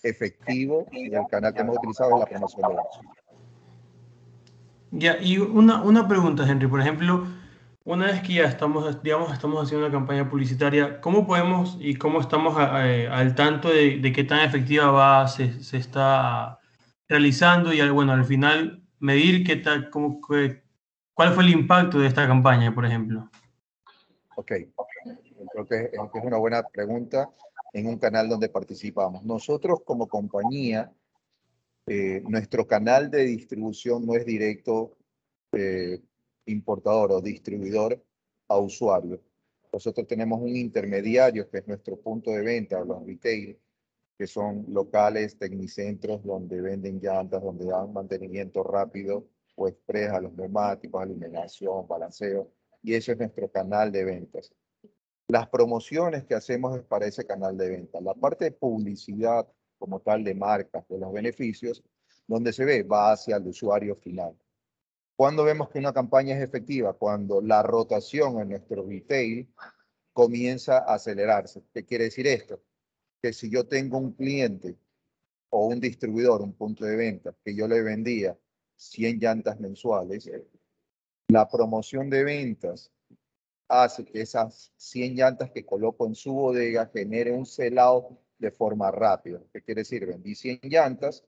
efectivo 0.03 0.87
y 0.93 1.15
el 1.15 1.27
canal 1.29 1.55
que 1.55 1.62
hemos 1.62 1.79
utilizado 1.79 2.15
es 2.15 2.21
la 2.21 2.27
promoción 2.27 2.69
de 2.69 2.77
datos. 2.77 3.00
Ya, 4.91 5.17
y 5.19 5.39
una, 5.39 5.82
una 5.82 6.06
pregunta, 6.06 6.49
Henry, 6.49 6.67
por 6.67 6.81
ejemplo, 6.81 7.27
una 7.87 8.06
vez 8.06 8.21
que 8.21 8.35
ya 8.35 8.44
estamos, 8.47 9.00
digamos, 9.00 9.33
estamos 9.33 9.65
haciendo 9.65 9.87
una 9.87 9.94
campaña 9.94 10.29
publicitaria, 10.29 11.00
¿cómo 11.00 11.25
podemos 11.25 11.79
y 11.81 11.94
cómo 11.94 12.21
estamos 12.21 12.56
al 12.59 13.35
tanto 13.37 13.69
de, 13.69 14.12
qué 14.12 14.25
tan 14.25 14.41
efectiva 14.41 14.91
va, 14.91 15.29
se, 15.29 15.62
se, 15.62 15.77
está 15.77 16.59
realizando 17.09 17.73
y, 17.73 17.88
bueno, 17.88 18.12
al 18.12 18.25
final 18.25 18.83
medir 18.99 19.47
qué 19.47 19.55
tal, 19.55 19.88
cómo, 19.91 20.21
cuál 20.21 21.33
fue 21.33 21.44
el 21.44 21.50
impacto 21.50 22.00
de 22.00 22.09
esta 22.09 22.27
campaña, 22.27 22.75
por 22.75 22.85
ejemplo? 22.85 23.31
Ok, 24.35 24.53
creo 25.53 25.67
que, 25.67 25.85
es 25.94 26.25
una 26.25 26.39
buena 26.39 26.65
pregunta 26.65 27.31
en 27.73 27.87
un 27.87 27.99
canal 27.99 28.29
donde 28.29 28.49
participamos. 28.49 29.23
Nosotros 29.23 29.82
como 29.85 30.09
compañía, 30.09 30.91
eh, 31.87 32.21
nuestro 32.27 32.67
canal 32.67 33.12
de 33.12 33.27
distribución 33.27 34.05
no 34.05 34.17
es 34.17 34.27
directo 34.27 34.97
eh, 35.53 36.00
importador 36.46 37.12
o 37.12 37.20
distribuidor 37.20 38.02
a 38.48 38.58
usuario. 38.58 39.20
Nosotros 39.72 40.06
tenemos 40.06 40.40
un 40.40 40.56
intermediario 40.56 41.48
que 41.50 41.58
es 41.58 41.66
nuestro 41.66 41.96
punto 42.00 42.31
de 42.31 42.43
venta, 42.43 42.82
los 42.84 43.04
retail, 43.04 43.58
que 44.16 44.26
son 44.26 44.64
locales, 44.69 45.37
tecnicentros, 45.38 46.22
donde 46.25 46.60
venden 46.60 46.98
llantas, 47.00 47.43
donde 47.43 47.66
dan 47.66 47.93
mantenimiento 47.93 48.62
rápido 48.62 49.28
o 49.56 49.69
express 49.69 50.10
a 50.10 50.20
los 50.20 50.32
neumáticos, 50.34 51.04
iluminación, 51.04 51.87
balanceo 51.87 52.50
y 52.82 52.94
ese 52.94 53.12
es 53.12 53.19
nuestro 53.19 53.50
canal 53.50 53.90
de 53.90 54.04
ventas. 54.04 54.54
Las 55.28 55.48
promociones 55.48 56.25
que 56.25 56.34
hacemos 56.34 56.76
es 56.76 56.84
para 56.84 57.06
ese 57.06 57.26
canal 57.26 57.56
de 57.56 57.69
ventas. 57.69 58.00
La 58.00 58.14
parte 58.14 58.44
de 58.44 58.52
publicidad 58.52 59.46
como 59.78 60.00
tal 60.00 60.22
de 60.22 60.34
marcas, 60.34 60.87
de 60.88 60.98
los 60.98 61.12
beneficios, 61.12 61.82
donde 62.26 62.52
se 62.52 62.64
ve, 62.64 62.82
va 62.82 63.12
hacia 63.12 63.37
el 63.37 63.48
usuario 63.48 63.96
final. 63.96 64.37
Cuando 65.17 65.45
vemos 65.45 65.71
que 65.71 65.79
una 65.79 65.95
campaña 65.95 66.37
es 66.37 66.43
efectiva? 66.43 66.93
Cuando 66.93 67.41
la 67.41 67.63
rotación 67.63 68.39
en 68.41 68.51
nuestro 68.51 68.87
retail 68.87 69.49
comienza 70.13 70.79
a 70.79 70.95
acelerarse. 70.95 71.63
¿Qué 71.73 71.85
quiere 71.85 72.05
decir 72.05 72.27
esto? 72.27 72.63
Que 73.23 73.33
si 73.33 73.51
yo 73.51 73.67
tengo 73.67 73.99
un 73.99 74.13
cliente 74.13 74.77
o 75.51 75.67
un 75.67 75.81
distribuidor, 75.81 76.43
un 76.43 76.55
punto 76.55 76.85
de 76.85 76.97
venta, 76.97 77.35
que 77.44 77.55
yo 77.55 77.67
le 77.67 77.82
vendía 77.82 78.39
100 78.77 79.19
llantas 79.19 79.58
mensuales, 79.58 80.31
la 81.29 81.49
promoción 81.49 82.11
de 82.11 82.25
ventas 82.25 82.91
hace 83.69 84.05
que 84.05 84.20
esas 84.20 84.73
100 84.77 85.17
llantas 85.17 85.51
que 85.51 85.65
coloco 85.65 86.06
en 86.06 86.15
su 86.15 86.32
bodega 86.32 86.87
genere 86.87 87.32
un 87.32 87.46
selado 87.46 88.19
de 88.39 88.51
forma 88.51 88.91
rápida. 88.91 89.43
¿Qué 89.53 89.63
quiere 89.63 89.81
decir? 89.81 90.06
Vendí 90.06 90.35
100 90.35 90.61
llantas 90.63 91.25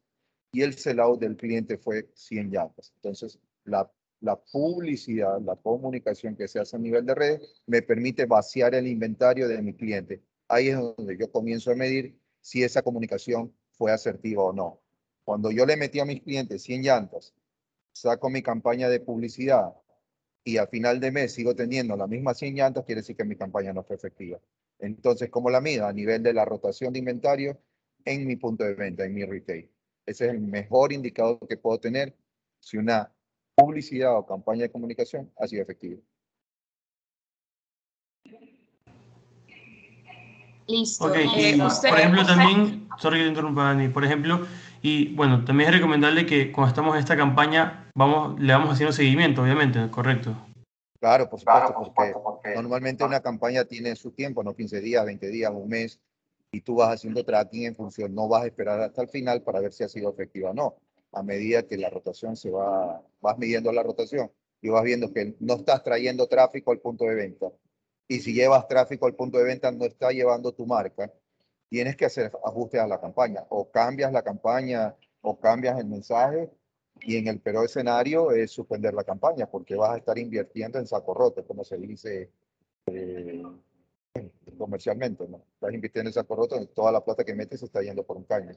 y 0.53 0.63
el 0.63 0.75
selado 0.75 1.17
del 1.17 1.37
cliente 1.37 1.79
fue 1.79 2.11
100 2.15 2.51
llantas. 2.51 2.93
Entonces, 2.97 3.39
la, 3.69 4.37
publicidad, 4.53 5.41
la 5.41 5.57
comunicación 5.57 6.37
que 6.37 6.49
se 6.49 6.59
hace 6.59 6.77
a 6.77 6.79
nivel 6.79 7.07
de 7.07 7.15
red 7.15 7.41
me 7.67 7.83
permite 7.83 8.27
vaciar 8.27 8.75
el 8.75 8.87
inventario 8.87 9.49
de 9.49 9.63
mi 9.63 9.75
cliente. 9.75 10.23
Ahí 10.49 10.69
es 10.69 10.77
donde 10.77 11.17
yo 11.17 11.31
comienzo 11.31 11.71
a 11.71 11.75
medir 11.75 12.19
si 12.41 12.63
esa 12.63 12.83
comunicación 12.83 13.55
fue 13.73 13.93
asertiva 13.93 14.43
o 14.43 14.53
no. 14.53 14.81
Cuando 15.25 15.51
yo 15.51 15.67
le 15.67 15.77
metí 15.77 16.01
a 16.01 16.05
mis 16.05 16.23
clientes 16.23 16.63
100 16.63 16.83
llantas, 16.83 17.35
saco 17.93 18.31
mi 18.31 18.43
campaña 18.43 18.89
de 18.89 19.01
publicidad 19.01 19.75
y 20.43 20.57
al 20.57 20.69
final 20.69 21.01
de 21.01 21.11
mes 21.11 21.35
sigo 21.35 21.55
teniendo 21.55 21.97
las 21.97 22.09
mismas 22.09 22.39
100 22.39 22.55
llantas, 22.55 22.85
quiere 22.85 23.03
decir 23.03 23.17
que 23.17 23.25
mi 23.25 23.37
campaña 23.37 23.73
no 23.73 23.85
fue 23.85 23.97
efectiva. 23.97 24.41
Entonces, 24.79 25.29
¿cómo 25.29 25.51
la 25.51 25.61
mido? 25.61 25.87
A 25.87 25.93
nivel 25.93 26.23
de 26.23 26.33
la 26.33 26.45
rotación 26.45 26.93
de 26.93 27.01
inventario 27.01 27.61
en 28.05 28.27
mi 28.27 28.37
punto 28.37 28.65
de 28.65 28.75
venta, 28.75 29.05
en 29.05 29.15
mi 29.15 29.25
retail. 29.25 29.71
Ese 30.07 30.27
es 30.27 30.31
el 30.31 30.41
mejor 30.41 30.93
indicador 30.93 31.47
que 31.47 31.59
puedo 31.59 31.79
tener 31.79 32.17
si 32.61 32.79
una 32.79 33.13
publicidad 33.59 34.17
o 34.17 34.25
campaña 34.25 34.63
de 34.63 34.71
comunicación 34.71 35.31
ha 35.39 35.47
sido 35.49 35.63
efectiva. 35.63 36.01
Listo. 40.69 41.09
Por 41.09 41.19
ejemplo, 41.19 42.27
también, 42.27 42.89
sorry 42.99 43.19
que 43.19 43.25
te 43.25 43.29
interrumpa, 43.31 43.65
Dani, 43.65 43.89
por 43.89 44.05
ejemplo, 44.05 44.47
y 44.83 45.15
bueno, 45.15 45.45
también 45.45 45.71
es 45.71 45.77
recomendable 45.77 46.27
que 46.27 46.53
cuando 46.53 46.69
estamos 46.69 46.95
en 46.95 47.01
esta 47.01 47.17
campaña, 47.17 47.91
vamos, 47.95 48.39
le 48.39 48.53
vamos 48.53 48.75
haciendo 48.75 48.93
seguimiento, 48.93 49.43
obviamente, 49.43 49.91
¿correcto? 49.91 50.37
Claro, 51.01 51.31
por 51.31 51.41
supuesto, 51.41 52.23
porque, 52.23 52.55
normalmente 52.55 53.03
una 53.03 53.21
campaña 53.21 53.65
tiene 53.65 53.97
su 53.97 54.11
tiempo, 54.11 54.43
no 54.45 54.55
15 54.55 54.81
días, 54.81 55.05
20 55.07 55.29
días, 55.29 55.51
un 55.53 55.69
mes, 55.69 56.01
y 56.53 56.61
tú 56.61 56.77
vas 56.77 56.95
haciendo 56.95 57.25
tracking 57.25 57.65
en 57.65 57.75
función, 57.75 58.15
no 58.15 58.29
vas 58.29 58.43
a 58.43 58.47
esperar 58.47 58.81
hasta 58.81 59.03
el 59.03 59.09
final 59.09 59.43
para 59.43 59.61
ver 59.61 59.73
si 59.73 59.85
ha 59.85 59.89
sido 59.89 60.11
efectiva 60.11 60.51
o 60.51 60.55
no. 60.55 60.77
A 61.13 61.23
medida 61.23 61.67
que 61.67 61.77
la 61.77 61.91
rotación 61.91 62.37
se 62.37 62.51
va, 62.51 63.03
vas 63.21 63.39
midiendo 63.39 63.73
la 63.73 63.83
rotación 63.83 64.31
y 64.61 64.69
vas 64.69 64.85
viendo 64.85 65.13
que 65.13 65.35
no 65.41 65.55
estás 65.55 65.83
trayendo 65.83 66.27
tráfico 66.27 66.73
al 66.73 66.81
punto 66.81 67.05
de 67.05 67.15
venta. 67.15 67.51
Y 68.09 68.21
si 68.21 68.33
llevas 68.33 68.67
tráfico 68.69 69.07
al 69.07 69.15
punto 69.15 69.39
de 69.39 69.45
venta, 69.45 69.71
no 69.71 69.85
está 69.85 70.11
llevando 70.11 70.53
tu 70.53 70.67
marca, 70.67 71.13
tienes 71.69 71.97
que 71.97 72.07
hacer 72.07 72.33
ajustes 72.45 72.81
a 72.81 72.87
la 72.87 73.01
campaña. 73.01 73.45
O 73.51 73.71
cambias 73.71 74.13
la 74.13 74.23
campaña 74.23 74.97
o 75.21 75.39
cambias 75.39 75.79
el 75.79 75.87
mensaje 75.87 76.51
y 77.01 77.17
en 77.17 77.29
el 77.29 77.41
peor 77.41 77.67
escenario 77.67 78.33
es 78.33 78.51
suspender 78.51 78.95
la 78.95 79.05
campaña 79.05 79.47
porque 79.51 79.77
vas 79.77 79.91
a 79.91 79.99
estar 79.99 80.19
invirtiendo 80.19 80.79
en 80.79 80.87
saco 80.87 81.15
roto, 81.15 81.47
como 81.47 81.65
se 81.65 81.77
dice 81.77 82.31
eh, 82.87 83.43
comercialmente. 84.57 85.29
¿no? 85.29 85.43
Estás 85.55 85.73
invirtiendo 85.73 86.09
en 86.09 86.15
saco 86.15 86.37
roto, 86.37 86.67
toda 86.69 86.93
la 86.93 87.05
plata 87.05 87.25
que 87.25 87.35
metes 87.35 87.63
está 87.63 87.83
yendo 87.83 88.05
por 88.05 88.17
un 88.17 88.25
caño 88.25 88.53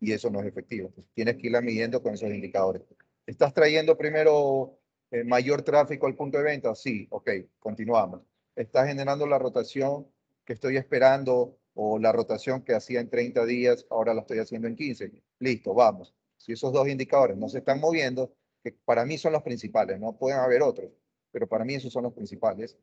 y 0.00 0.12
eso 0.12 0.30
no 0.30 0.40
es 0.40 0.46
efectivo. 0.46 0.92
tienes 1.14 1.36
que 1.36 1.46
irla 1.46 1.60
midiendo 1.60 2.02
con 2.02 2.14
esos 2.14 2.30
indicadores. 2.30 2.82
¿Estás 3.26 3.52
trayendo 3.52 3.96
primero 3.96 4.78
eh, 5.10 5.22
mayor 5.24 5.62
tráfico 5.62 6.06
al 6.06 6.16
punto 6.16 6.38
de 6.38 6.44
venta? 6.44 6.74
Sí, 6.74 7.06
ok, 7.10 7.30
continuamos. 7.58 8.22
¿Estás 8.56 8.88
generando 8.88 9.26
la 9.26 9.38
rotación 9.38 10.06
que 10.44 10.54
estoy 10.54 10.78
esperando 10.78 11.58
o 11.74 11.98
la 11.98 12.12
rotación 12.12 12.62
que 12.62 12.74
hacía 12.74 13.00
en 13.00 13.10
30 13.10 13.44
días, 13.44 13.86
ahora 13.90 14.14
la 14.14 14.22
estoy 14.22 14.38
haciendo 14.38 14.66
en 14.66 14.74
15? 14.74 15.12
Listo, 15.38 15.74
vamos. 15.74 16.14
Si 16.36 16.52
esos 16.52 16.72
dos 16.72 16.88
indicadores 16.88 17.36
no 17.36 17.48
se 17.48 17.58
están 17.58 17.78
moviendo, 17.78 18.32
que 18.64 18.72
para 18.72 19.04
mí 19.04 19.18
son 19.18 19.32
los 19.32 19.42
principales, 19.42 20.00
no 20.00 20.16
pueden 20.16 20.38
haber 20.38 20.62
otros, 20.62 20.90
pero 21.30 21.46
para 21.46 21.64
mí 21.64 21.74
esos 21.74 21.92
son 21.92 22.04
los 22.04 22.14
principales. 22.14 22.76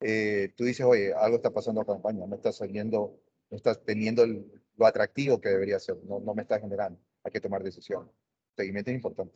Eh, 0.00 0.52
tú 0.56 0.64
dices, 0.64 0.84
oye, 0.84 1.12
algo 1.14 1.36
está 1.36 1.50
pasando 1.50 1.82
a 1.82 1.86
campaña, 1.86 2.26
no 2.26 2.34
está 2.34 2.50
saliendo, 2.50 3.20
no 3.50 3.56
estás 3.56 3.84
teniendo 3.84 4.24
lo 4.76 4.86
atractivo 4.86 5.40
que 5.40 5.48
debería 5.48 5.78
ser, 5.78 5.96
no, 6.04 6.20
no 6.20 6.34
me 6.34 6.42
está 6.42 6.58
generando, 6.58 6.98
hay 7.24 7.32
que 7.32 7.40
tomar 7.40 7.62
decisiones. 7.62 8.10
Seguimiento 8.56 8.90
es 8.90 8.96
importante. 8.96 9.34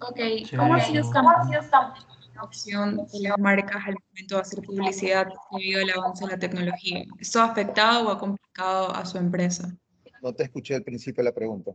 Ok, 0.00 0.20
¿cómo 0.56 0.74
ha 0.74 0.80
sido 0.80 1.00
esta 1.00 1.94
opción 2.40 2.96
de 2.96 3.20
las 3.20 3.38
marcas 3.38 3.76
al 3.84 3.96
momento 4.08 4.36
de 4.36 4.40
hacer 4.40 4.62
publicidad 4.62 5.28
debido 5.50 5.82
al 5.82 5.90
avance 5.90 6.24
de 6.24 6.30
la 6.30 6.38
tecnología? 6.38 7.04
¿Esto 7.18 7.40
ha 7.40 7.46
afectado 7.46 8.08
o 8.08 8.12
ha 8.12 8.18
complicado 8.18 8.94
a 8.94 9.04
su 9.04 9.18
empresa? 9.18 9.74
No 10.22 10.32
te 10.32 10.44
escuché 10.44 10.76
al 10.76 10.84
principio 10.84 11.22
de 11.22 11.30
la 11.30 11.34
pregunta. 11.34 11.72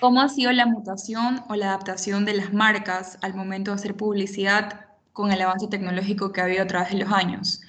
¿Cómo 0.00 0.20
ha 0.20 0.28
sido 0.28 0.52
la 0.52 0.66
mutación 0.66 1.42
o 1.48 1.54
la 1.54 1.68
adaptación 1.68 2.24
de 2.24 2.34
las 2.34 2.52
marcas 2.52 3.18
al 3.22 3.34
momento 3.34 3.70
de 3.70 3.76
hacer 3.76 3.94
publicidad 3.94 4.86
con 5.12 5.32
el 5.32 5.40
avance 5.40 5.68
tecnológico 5.68 6.32
que 6.32 6.40
ha 6.40 6.44
habido 6.44 6.64
a 6.64 6.66
través 6.66 6.90
de 6.90 6.98
los 6.98 7.12
años? 7.12 7.62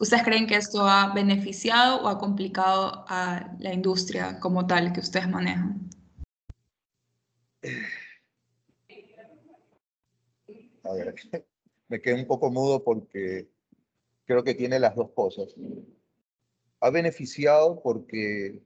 ¿Ustedes 0.00 0.22
creen 0.22 0.46
que 0.46 0.56
esto 0.56 0.88
ha 0.88 1.12
beneficiado 1.12 2.02
o 2.02 2.08
ha 2.08 2.18
complicado 2.18 3.04
a 3.06 3.54
la 3.58 3.74
industria 3.74 4.40
como 4.40 4.66
tal 4.66 4.94
que 4.94 5.00
ustedes 5.00 5.28
manejan? 5.28 5.90
A 10.84 10.94
ver, 10.94 11.14
me 11.88 12.00
quedé 12.00 12.14
un 12.14 12.26
poco 12.26 12.50
mudo 12.50 12.82
porque 12.82 13.50
creo 14.24 14.42
que 14.42 14.54
tiene 14.54 14.78
las 14.78 14.96
dos 14.96 15.10
cosas. 15.10 15.54
Ha 16.80 16.88
beneficiado 16.88 17.82
porque 17.82 18.62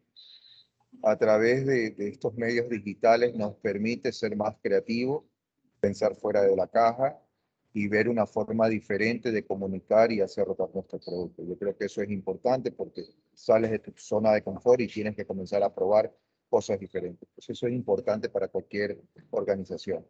a 1.03 1.17
través 1.17 1.67
de, 1.67 1.97
estos 1.99 2.33
medios 2.35 2.69
digitales 2.69 3.35
nos 3.35 3.57
permite 3.57 4.13
ser 4.13 4.37
más 4.37 4.55
creativos, 4.63 5.25
pensar 5.81 6.15
fuera 6.15 6.43
de 6.43 6.55
la 6.55 6.69
caja 6.69 7.24
y 7.77 7.89
ver 7.89 8.09
una 8.09 8.25
forma 8.25 8.69
diferente 8.69 9.33
de 9.33 9.45
comunicar 9.45 10.13
y 10.13 10.21
hacer 10.21 10.47
rotar 10.47 10.71
nuestros 10.73 11.05
productos. 11.05 11.45
Yo 11.47 11.59
creo 11.59 11.77
que 11.77 11.87
eso 11.87 12.03
es 12.03 12.11
importante 12.11 12.71
porque 12.71 13.03
sales 13.35 13.73
de 13.73 13.81
tu 13.81 13.93
zona 13.97 14.33
de 14.33 14.43
confort 14.43 14.81
y 14.81 14.87
tienes 14.87 15.17
que 15.17 15.27
comenzar 15.27 15.61
a 15.65 15.75
probar 15.75 16.15
cosas 16.49 16.79
diferentes. 16.79 17.29
Pues 17.35 17.51
eso 17.51 17.67
es 17.67 17.73
importante 17.73 18.29
para 18.29 18.47
cualquier 18.47 19.03
organización. 19.31 20.07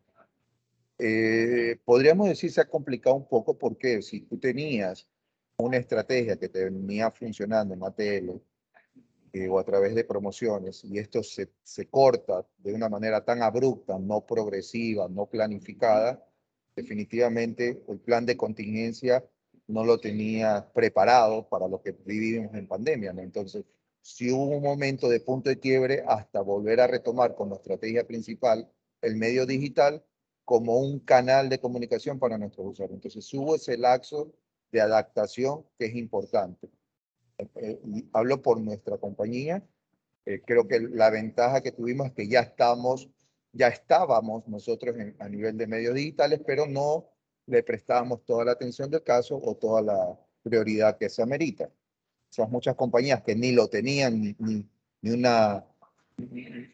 Eh, 0.99 1.80
podríamos 1.87 2.28
decir 2.28 2.52
se 2.52 2.61
ha 2.61 2.68
complicado 2.68 3.16
un 3.16 3.26
poco 3.26 3.59
porque 3.59 4.02
si 4.02 4.21
tú 4.21 4.38
tenías 4.38 5.09
una 5.56 5.78
estrategia 5.78 6.37
que 6.37 6.50
te 6.50 6.64
venía 6.64 7.11
funcionando 7.11 7.73
en 7.73 7.83
ATL 7.83 8.42
eh, 9.33 9.49
o 9.49 9.59
a 9.59 9.64
través 9.64 9.94
de 9.94 10.04
promociones 10.04 10.85
y 10.85 10.99
esto 10.99 11.23
se, 11.23 11.49
se 11.62 11.87
corta 11.88 12.47
de 12.59 12.75
una 12.75 12.90
manera 12.90 13.25
tan 13.25 13.42
abrupta, 13.42 13.99
no 13.99 14.26
progresiva, 14.26 15.09
no 15.09 15.25
planificada, 15.25 16.23
definitivamente 16.74 17.82
el 17.88 17.98
plan 18.00 18.26
de 18.26 18.36
contingencia 18.36 19.24
no 19.66 19.84
lo 19.84 19.98
tenía 19.98 20.70
preparado 20.74 21.48
para 21.48 21.68
lo 21.68 21.80
que 21.80 21.92
vivimos 21.92 22.54
en 22.54 22.66
pandemia. 22.66 23.14
Entonces, 23.16 23.64
si 24.02 24.30
hubo 24.30 24.56
un 24.56 24.62
momento 24.62 25.08
de 25.08 25.20
punto 25.20 25.48
de 25.48 25.58
quiebre 25.58 26.04
hasta 26.06 26.42
volver 26.42 26.80
a 26.80 26.86
retomar 26.86 27.34
con 27.34 27.48
la 27.48 27.56
estrategia 27.56 28.06
principal 28.06 28.70
el 29.00 29.16
medio 29.16 29.46
digital 29.46 30.04
como 30.44 30.78
un 30.78 31.00
canal 31.00 31.48
de 31.48 31.58
comunicación 31.58 32.18
para 32.18 32.36
nuestros 32.36 32.66
usuarios. 32.66 32.96
Entonces 32.96 33.32
hubo 33.32 33.54
ese 33.54 33.78
laxo 33.78 34.30
de 34.70 34.80
adaptación 34.80 35.64
que 35.78 35.86
es 35.86 35.94
importante. 35.94 36.68
Eh, 37.56 37.80
hablo 38.12 38.42
por 38.42 38.60
nuestra 38.60 38.98
compañía. 38.98 39.66
Eh, 40.26 40.42
creo 40.44 40.68
que 40.68 40.80
la 40.80 41.10
ventaja 41.10 41.62
que 41.62 41.72
tuvimos 41.72 42.08
es 42.08 42.12
que 42.12 42.28
ya 42.28 42.40
estamos, 42.40 43.08
ya 43.54 43.68
estábamos 43.68 44.46
nosotros 44.49 44.96
a 45.18 45.28
nivel 45.28 45.56
de 45.56 45.66
medios 45.66 45.94
digitales, 45.94 46.40
pero 46.44 46.66
no 46.66 47.08
le 47.46 47.62
prestábamos 47.62 48.25
toda 48.25 48.44
la 48.44 48.52
atención 48.52 48.90
del 48.90 49.02
caso 49.02 49.40
o 49.42 49.54
toda 49.54 49.80
la 49.80 50.18
prioridad 50.42 50.99
que 50.99 51.08
se 51.08 51.23
amerita. 51.23 51.70
Son 52.30 52.50
muchas 52.50 52.75
compañías 52.75 53.23
que 53.23 53.37
ni 53.37 53.52
lo 53.52 53.68
tenían, 53.68 54.20
ni, 54.20 54.66
ni, 55.00 55.11
una, 55.11 55.64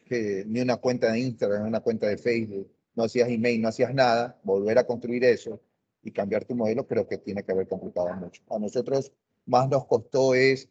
que, 0.05 0.43
ni 0.47 0.59
una 0.59 0.77
cuenta 0.77 1.11
de 1.11 1.19
Instagram, 1.19 1.63
ni 1.63 1.69
una 1.69 1.81
cuenta 1.81 2.07
de 2.07 2.17
Facebook, 2.17 2.71
no 2.95 3.03
hacías 3.03 3.29
email, 3.29 3.61
no 3.61 3.69
hacías 3.69 3.93
nada, 3.93 4.39
volver 4.43 4.79
a 4.79 4.87
construir 4.87 5.23
eso 5.23 5.61
y 6.01 6.11
cambiar 6.11 6.45
tu 6.45 6.55
modelo, 6.55 6.87
creo 6.87 7.07
que 7.07 7.19
tiene 7.19 7.43
que 7.43 7.51
haber 7.51 7.67
complicado 7.67 8.11
mucho. 8.15 8.41
A 8.49 8.57
nosotros 8.57 9.11
más 9.45 9.69
nos 9.69 9.85
costó 9.85 10.33
es 10.33 10.67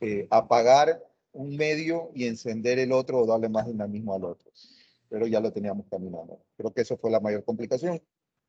eh, 0.00 0.26
apagar 0.30 1.04
un 1.32 1.56
medio 1.56 2.10
y 2.14 2.26
encender 2.26 2.78
el 2.78 2.92
otro 2.92 3.20
o 3.20 3.26
darle 3.26 3.50
más 3.50 3.66
dinamismo 3.66 4.14
al 4.14 4.24
otro. 4.24 4.50
Pero 5.12 5.26
ya 5.26 5.40
lo 5.40 5.52
teníamos 5.52 5.84
caminando. 5.90 6.40
Creo 6.56 6.72
que 6.72 6.80
eso 6.80 6.96
fue 6.96 7.10
la 7.10 7.20
mayor 7.20 7.44
complicación. 7.44 8.00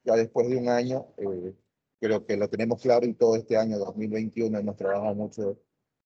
Ya 0.05 0.15
después 0.15 0.47
de 0.47 0.55
un 0.55 0.69
año, 0.69 1.07
eh, 1.17 1.53
creo 1.99 2.25
que 2.25 2.37
lo 2.37 2.49
tenemos 2.49 2.81
claro 2.81 3.05
y 3.05 3.13
todo 3.15 3.35
este 3.35 3.57
año 3.57 3.77
2021 3.77 4.57
hemos 4.59 4.77
trabajado 4.77 5.13
mucho 5.13 5.59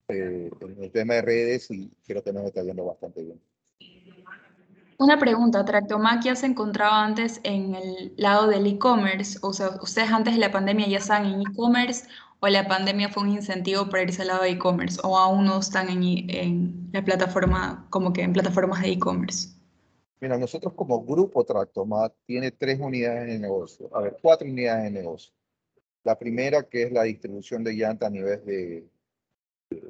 eh, 0.08 0.50
en 0.62 0.84
el 0.84 0.92
tema 0.92 1.14
de 1.14 1.22
redes 1.22 1.70
y 1.70 1.92
creo 2.08 2.24
que 2.24 2.34
nos 2.34 2.46
está 2.46 2.64
yendo 2.64 2.86
bastante 2.86 3.22
bien. 3.22 3.40
Una 4.98 5.20
pregunta, 5.20 5.64
¿Tractomaquia 5.64 6.36
se 6.36 6.48
encontraba 6.48 7.06
antes 7.06 7.40
en 7.44 7.76
el 7.76 8.16
lado 8.18 8.48
del 8.48 8.66
e-commerce? 8.66 9.38
O 9.44 9.54
sea, 9.54 9.78
¿ustedes 9.84 10.10
antes 10.10 10.34
de 10.34 10.40
la 10.40 10.52
pandemia 10.52 10.88
ya 10.88 10.98
están 10.98 11.28
en 11.28 11.42
e-commerce 11.42 12.08
o 12.40 12.48
la 12.48 12.68
pandemia 12.68 13.10
fue 13.10 13.22
un 13.22 13.30
incentivo 13.30 13.90
para 13.90 14.02
irse 14.02 14.24
al 14.24 14.30
lado 14.30 14.42
de 14.42 14.50
e-commerce? 14.50 15.00
¿O 15.04 15.16
aún 15.16 15.46
no 15.46 15.60
están 15.60 15.90
en, 15.90 16.02
en, 16.04 16.90
la 16.94 17.06
plataforma, 17.06 17.86
como 17.92 18.12
que 18.12 18.24
en 18.24 18.34
plataformas 18.34 18.82
de 18.82 18.94
e-commerce? 18.94 19.57
Mira, 20.19 20.38
nosotros 20.38 20.74
como 20.74 21.03
grupo 21.03 21.43
Tractomat 21.43 22.13
tiene 22.25 22.51
tres 22.51 22.79
unidades 22.79 23.27
de 23.27 23.39
negocio, 23.39 23.89
a 23.95 24.01
ver, 24.01 24.17
cuatro 24.21 24.47
unidades 24.47 24.86
de 24.86 24.91
negocio. 24.91 25.33
La 26.03 26.17
primera 26.17 26.63
que 26.63 26.83
es 26.83 26.91
la 26.91 27.03
distribución 27.03 27.63
de 27.63 27.74
llanta 27.74 28.07
a 28.07 28.09
nivel 28.09 28.43
de, 28.45 28.89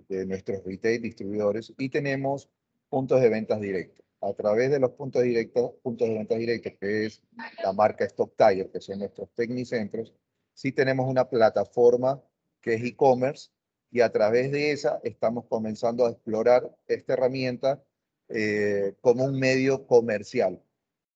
de 0.09 0.25
nuestros 0.25 0.63
retail 0.65 1.01
distribuidores 1.01 1.73
y 1.77 1.89
tenemos 1.89 2.49
puntos 2.89 3.21
de 3.21 3.29
ventas 3.29 3.61
directos 3.61 4.07
a 4.21 4.33
través 4.33 4.71
de 4.71 4.79
los 4.79 4.91
puntos, 4.91 5.23
directos, 5.23 5.73
puntos 5.83 6.07
de 6.07 6.15
venta 6.15 6.35
directos, 6.35 6.73
que 6.79 7.05
es 7.05 7.21
la 7.63 7.73
marca 7.73 8.05
Stock 8.05 8.33
Tire, 8.35 8.69
que 8.69 8.81
son 8.81 8.99
nuestros 8.99 9.29
tecnicentros, 9.35 10.13
sí 10.53 10.71
tenemos 10.71 11.07
una 11.07 11.29
plataforma 11.29 12.21
que 12.61 12.73
es 12.73 12.83
e-commerce 12.83 13.51
y 13.91 14.01
a 14.01 14.11
través 14.11 14.51
de 14.51 14.71
esa 14.71 14.99
estamos 15.03 15.45
comenzando 15.45 16.05
a 16.05 16.09
explorar 16.09 16.75
esta 16.87 17.13
herramienta 17.13 17.83
eh, 18.29 18.95
como 19.01 19.25
un 19.25 19.39
medio 19.39 19.85
comercial 19.87 20.61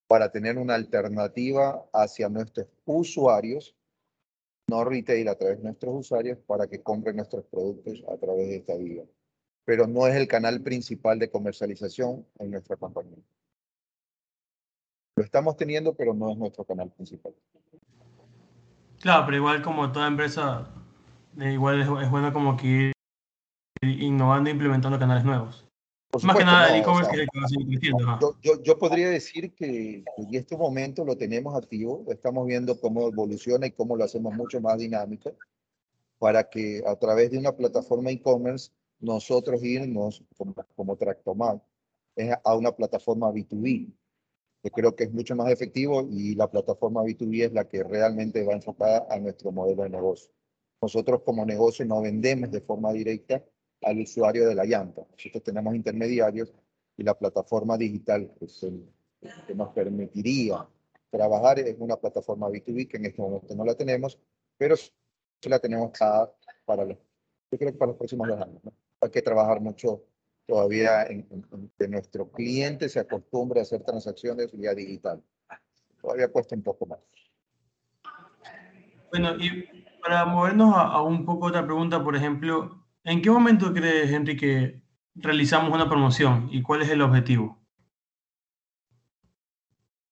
para 0.08 0.32
tener 0.32 0.58
una 0.58 0.76
alternativa 0.76 1.86
hacia 1.94 2.30
nuestros 2.30 2.68
usuarios, 2.86 3.76
no 4.68 4.84
retail, 4.84 5.28
a 5.28 5.36
través 5.36 5.58
de 5.58 5.64
nuestros 5.64 5.94
usuarios, 5.96 6.38
para 6.48 6.68
que 6.68 6.82
compren 6.82 7.18
nuestros 7.18 7.46
productos 7.46 8.04
a 8.08 8.18
través 8.18 8.48
de 8.48 8.56
esta 8.58 8.76
vía 8.76 9.04
pero 9.66 9.88
no 9.88 10.08
es 10.08 10.16
el 10.16 10.28
canal 10.28 10.62
principal 10.62 11.20
de 11.20 11.30
comercialización 11.30 12.26
en 12.40 12.52
nuestra 12.52 12.76
compañía. 12.76 13.18
Lo 15.16 15.24
estamos 15.24 15.56
teniendo, 15.56 15.94
pero 15.94 16.14
no 16.14 16.32
es 16.32 16.38
nuestro 16.38 16.64
canal 16.64 16.90
principal. 16.92 17.34
Claro, 19.00 19.26
pero 19.26 19.38
igual 19.38 19.62
como 19.62 19.92
toda 19.92 20.08
empresa, 20.08 20.70
eh, 21.40 21.54
igual 21.54 21.82
es, 21.82 22.10
bueno 22.10 22.34
como 22.34 22.58
que 22.58 22.68
ir 22.68 22.94
innovando 23.82 24.50
e 24.50 24.54
implementando 24.54 25.00
canales 25.00 25.24
nuevos. 25.24 25.68
Más 26.24 26.38
que 26.38 26.44
nada 26.44 26.70
el 26.70 26.82
e-commerce 26.82 27.12
que 27.12 27.40
va 27.40 27.46
a 27.46 27.48
seguir 27.48 27.80
creciendo. 27.80 28.20
Yo, 28.20 28.36
yo, 28.42 28.64
yo, 28.64 28.78
podría 28.78 29.10
decir 29.10 29.54
que 29.54 30.04
en 30.18 30.36
este 30.36 30.58
momento 30.58 31.06
lo 31.06 31.16
tenemos 31.16 31.56
activo, 31.56 32.06
estamos 32.10 32.46
viendo 32.46 32.80
cómo 32.80 33.08
evoluciona 33.08 33.68
y 33.68 33.72
cómo 33.72 33.96
lo 33.96 34.04
hacemos 34.04 34.34
mucho 34.34 34.60
más 34.60 34.78
dinámico 34.78 35.32
para 36.20 36.50
que 36.50 36.84
a 36.86 36.96
través 36.98 37.32
de 37.32 37.38
una 37.38 37.54
plataforma 37.54 38.12
e-commerce 38.12 38.72
nosotros 39.00 39.64
irnos 39.64 40.24
como, 40.38 40.54
como 40.76 40.96
Tractomat 40.96 41.62
a 42.44 42.56
una 42.56 42.72
plataforma 42.72 43.32
B2B. 43.32 43.92
Yo 44.64 44.70
creo 44.70 44.96
que 44.96 45.06
es 45.06 45.14
mucho 45.14 45.36
más 45.36 45.52
efectivo 45.52 46.08
y 46.12 46.36
la 46.36 46.50
plataforma 46.50 47.02
B2B 47.02 47.46
es 47.46 47.54
la 47.54 47.68
que 47.68 47.84
realmente 47.84 48.44
va 48.46 48.54
enfocada 48.54 49.08
a 49.10 49.18
nuestro 49.18 49.52
modelo 49.52 49.84
de 49.84 49.90
negocio. 49.90 50.32
Nosotros 50.82 51.22
como 51.24 51.46
negocio 51.46 51.86
no 51.86 52.02
vendemos 52.02 52.52
de 52.52 52.62
forma 52.62 52.92
directa 52.92 53.44
al 53.82 54.00
usuario 54.00 54.48
de 54.48 54.56
la 54.56 54.66
llanta. 54.66 55.02
Nosotros 55.12 55.44
tenemos 55.44 55.76
intermediarios 55.76 56.54
y 56.98 57.04
la 57.04 57.18
plataforma 57.18 57.78
digital 57.78 58.32
que 58.40 59.56
nos 59.56 59.70
permitiría 59.70 60.68
trabajar 61.10 61.60
es 61.60 61.76
una 61.80 61.98
plataforma 61.98 62.48
B2B 62.50 62.88
que 62.88 62.98
en 62.98 63.06
este 63.06 63.22
momento 63.22 63.54
no 63.56 63.66
la 63.66 63.76
tenemos, 63.76 64.18
pero 64.58 64.76
sí 64.76 64.92
la 65.44 65.60
tenemos 65.60 65.92
para 66.66 66.86
los, 66.86 66.98
yo 67.52 67.58
creo 67.58 67.72
que 67.72 67.78
para 67.78 67.92
los 67.92 67.98
próximos 67.98 68.28
dos 68.28 68.42
años. 68.42 68.62
Hay 69.02 69.10
que 69.10 69.22
trabajar 69.22 69.60
mucho 69.60 70.04
todavía 70.48 71.04
en, 71.04 71.28
que 71.78 71.88
nuestro 71.88 72.30
cliente 72.32 72.88
se 72.90 73.00
acostumbre 73.00 73.60
a 73.60 73.64
hacer 73.64 73.84
transacciones 73.84 74.52
vía 74.58 74.74
digital. 74.74 75.22
Todavía 76.02 76.28
cuesta 76.30 76.56
un 76.56 76.64
poco 76.64 76.86
más. 76.86 77.00
Bueno, 79.12 79.36
y 79.38 79.66
para 80.02 80.26
movernos 80.26 80.74
a, 80.76 81.02
un 81.02 81.26
poco 81.26 81.48
otra 81.48 81.66
pregunta, 81.66 82.04
por 82.04 82.16
ejemplo, 82.16 82.81
¿en 83.04 83.22
qué 83.22 83.30
momento 83.30 83.74
crees, 83.74 84.12
Henry, 84.12 84.36
que 84.36 84.82
realizamos 85.16 85.74
una 85.74 85.90
promoción 85.90 86.50
y 86.52 86.62
cuál 86.62 86.82
es 86.82 86.90
el 86.90 87.02
objetivo? 87.02 87.60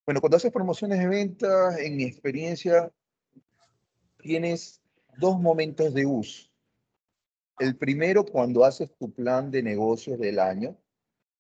Bueno, 0.06 0.22
cuando 0.22 0.38
haces 0.38 0.52
promociones 0.52 1.00
de 1.00 1.08
ventas, 1.08 1.78
en 1.80 1.96
mi 1.96 2.04
experiencia, 2.04 2.92
tienes 4.18 4.82
dos 5.18 5.40
momentos 5.40 5.94
de 5.94 6.06
uso. 6.06 6.50
El 7.60 7.76
primero, 7.78 8.26
cuando 8.26 8.64
haces 8.64 8.92
tu 8.98 9.14
plan 9.14 9.52
de 9.52 9.62
negocios 9.62 10.18
del 10.18 10.40
año, 10.40 10.78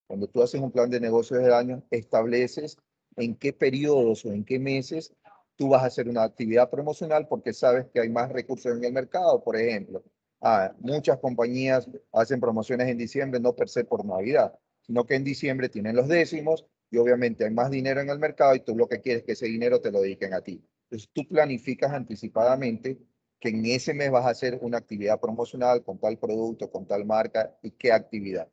cuando 0.05 0.27
tú 0.27 0.41
haces 0.41 0.61
un 0.61 0.71
plan 0.71 0.89
de 0.89 0.99
negocios 0.99 1.41
del 1.41 1.53
año, 1.53 1.83
estableces 1.91 2.77
en 3.15 3.35
qué 3.35 3.53
periodos 3.53 4.25
o 4.25 4.31
en 4.31 4.43
qué 4.43 4.59
meses 4.59 5.13
tú 5.55 5.69
vas 5.69 5.83
a 5.83 5.87
hacer 5.87 6.07
una 6.07 6.23
actividad 6.23 6.69
promocional 6.69 7.27
porque 7.27 7.53
sabes 7.53 7.87
que 7.93 7.99
hay 7.99 8.09
más 8.09 8.31
recursos 8.31 8.75
en 8.75 8.83
el 8.83 8.93
mercado, 8.93 9.43
por 9.43 9.57
ejemplo. 9.57 10.03
Ah, 10.41 10.73
muchas 10.79 11.17
compañías 11.19 11.89
hacen 12.13 12.39
promociones 12.39 12.87
en 12.87 12.97
diciembre, 12.97 13.39
no 13.39 13.55
per 13.55 13.67
se 13.67 13.83
por 13.83 14.05
Navidad, 14.05 14.57
sino 14.81 15.05
que 15.05 15.15
en 15.15 15.23
diciembre 15.23 15.67
tienen 15.67 15.95
los 15.95 16.07
décimos 16.07 16.65
y 16.89 16.97
obviamente 16.97 17.43
hay 17.43 17.51
más 17.51 17.69
dinero 17.69 17.99
en 18.01 18.09
el 18.09 18.19
mercado 18.19 18.55
y 18.55 18.61
tú 18.61 18.75
lo 18.75 18.87
que 18.87 19.01
quieres 19.01 19.21
es 19.21 19.25
que 19.25 19.31
ese 19.33 19.47
dinero 19.47 19.81
te 19.81 19.91
lo 19.91 20.01
dediquen 20.01 20.33
a 20.33 20.41
ti. 20.41 20.63
Entonces 20.83 21.09
tú 21.13 21.27
planificas 21.27 21.91
anticipadamente 21.91 22.99
que 23.39 23.49
en 23.49 23.65
ese 23.65 23.93
mes 23.93 24.11
vas 24.11 24.25
a 24.25 24.29
hacer 24.29 24.59
una 24.61 24.77
actividad 24.77 25.19
promocional 25.19 25.83
con 25.83 25.99
tal 25.99 26.17
producto, 26.17 26.71
con 26.71 26.85
tal 26.87 27.05
marca 27.05 27.57
y 27.61 27.71
qué 27.71 27.91
actividad. 27.91 28.47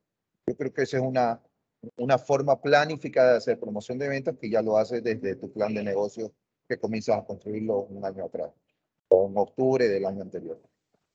Yo 0.46 0.56
creo 0.56 0.72
que 0.72 0.82
esa 0.82 0.98
es 0.98 1.02
una, 1.02 1.40
una 1.96 2.18
forma 2.18 2.60
planificada 2.60 3.32
de 3.32 3.38
hacer 3.38 3.58
promoción 3.58 3.98
de 3.98 4.08
ventas 4.08 4.36
que 4.38 4.50
ya 4.50 4.62
lo 4.62 4.76
haces 4.76 5.02
desde 5.02 5.36
tu 5.36 5.52
plan 5.52 5.74
de 5.74 5.82
negocio 5.82 6.32
que 6.68 6.78
comienzas 6.78 7.18
a 7.18 7.24
construirlo 7.24 7.82
un 7.84 8.04
año 8.04 8.24
atrás 8.24 8.50
o 9.08 9.28
en 9.28 9.38
octubre 9.38 9.88
del 9.88 10.04
año 10.04 10.22
anterior. 10.22 10.60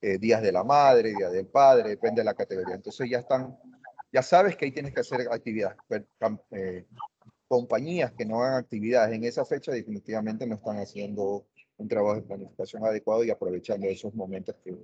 Eh, 0.02 0.18
días 0.18 0.42
de 0.42 0.52
la 0.52 0.64
madre, 0.64 1.14
día 1.14 1.30
del 1.30 1.46
padre, 1.46 1.90
depende 1.90 2.22
de 2.22 2.26
la 2.26 2.34
categoría. 2.34 2.74
Entonces 2.74 3.08
ya 3.10 3.20
están, 3.20 3.56
ya 4.12 4.24
sabes 4.24 4.56
que 4.56 4.66
ahí 4.66 4.72
tienes 4.72 4.94
que 4.94 5.02
hacer 5.02 5.28
actividades. 5.32 5.78
Eh, 6.52 6.86
compañías 7.48 8.12
que 8.14 8.26
no 8.26 8.42
hagan 8.42 8.56
actividades 8.56 9.14
en 9.14 9.24
esa 9.26 9.46
fecha 9.46 9.72
definitivamente 9.72 10.48
no 10.48 10.56
están 10.56 10.78
haciendo 10.78 11.46
un 11.78 11.88
trabajo 11.88 12.16
de 12.16 12.22
planificación 12.22 12.84
adecuado 12.86 13.24
y 13.24 13.30
aprovechando 13.30 13.88
esos 13.88 14.14
momentos 14.16 14.56
que 14.64 14.76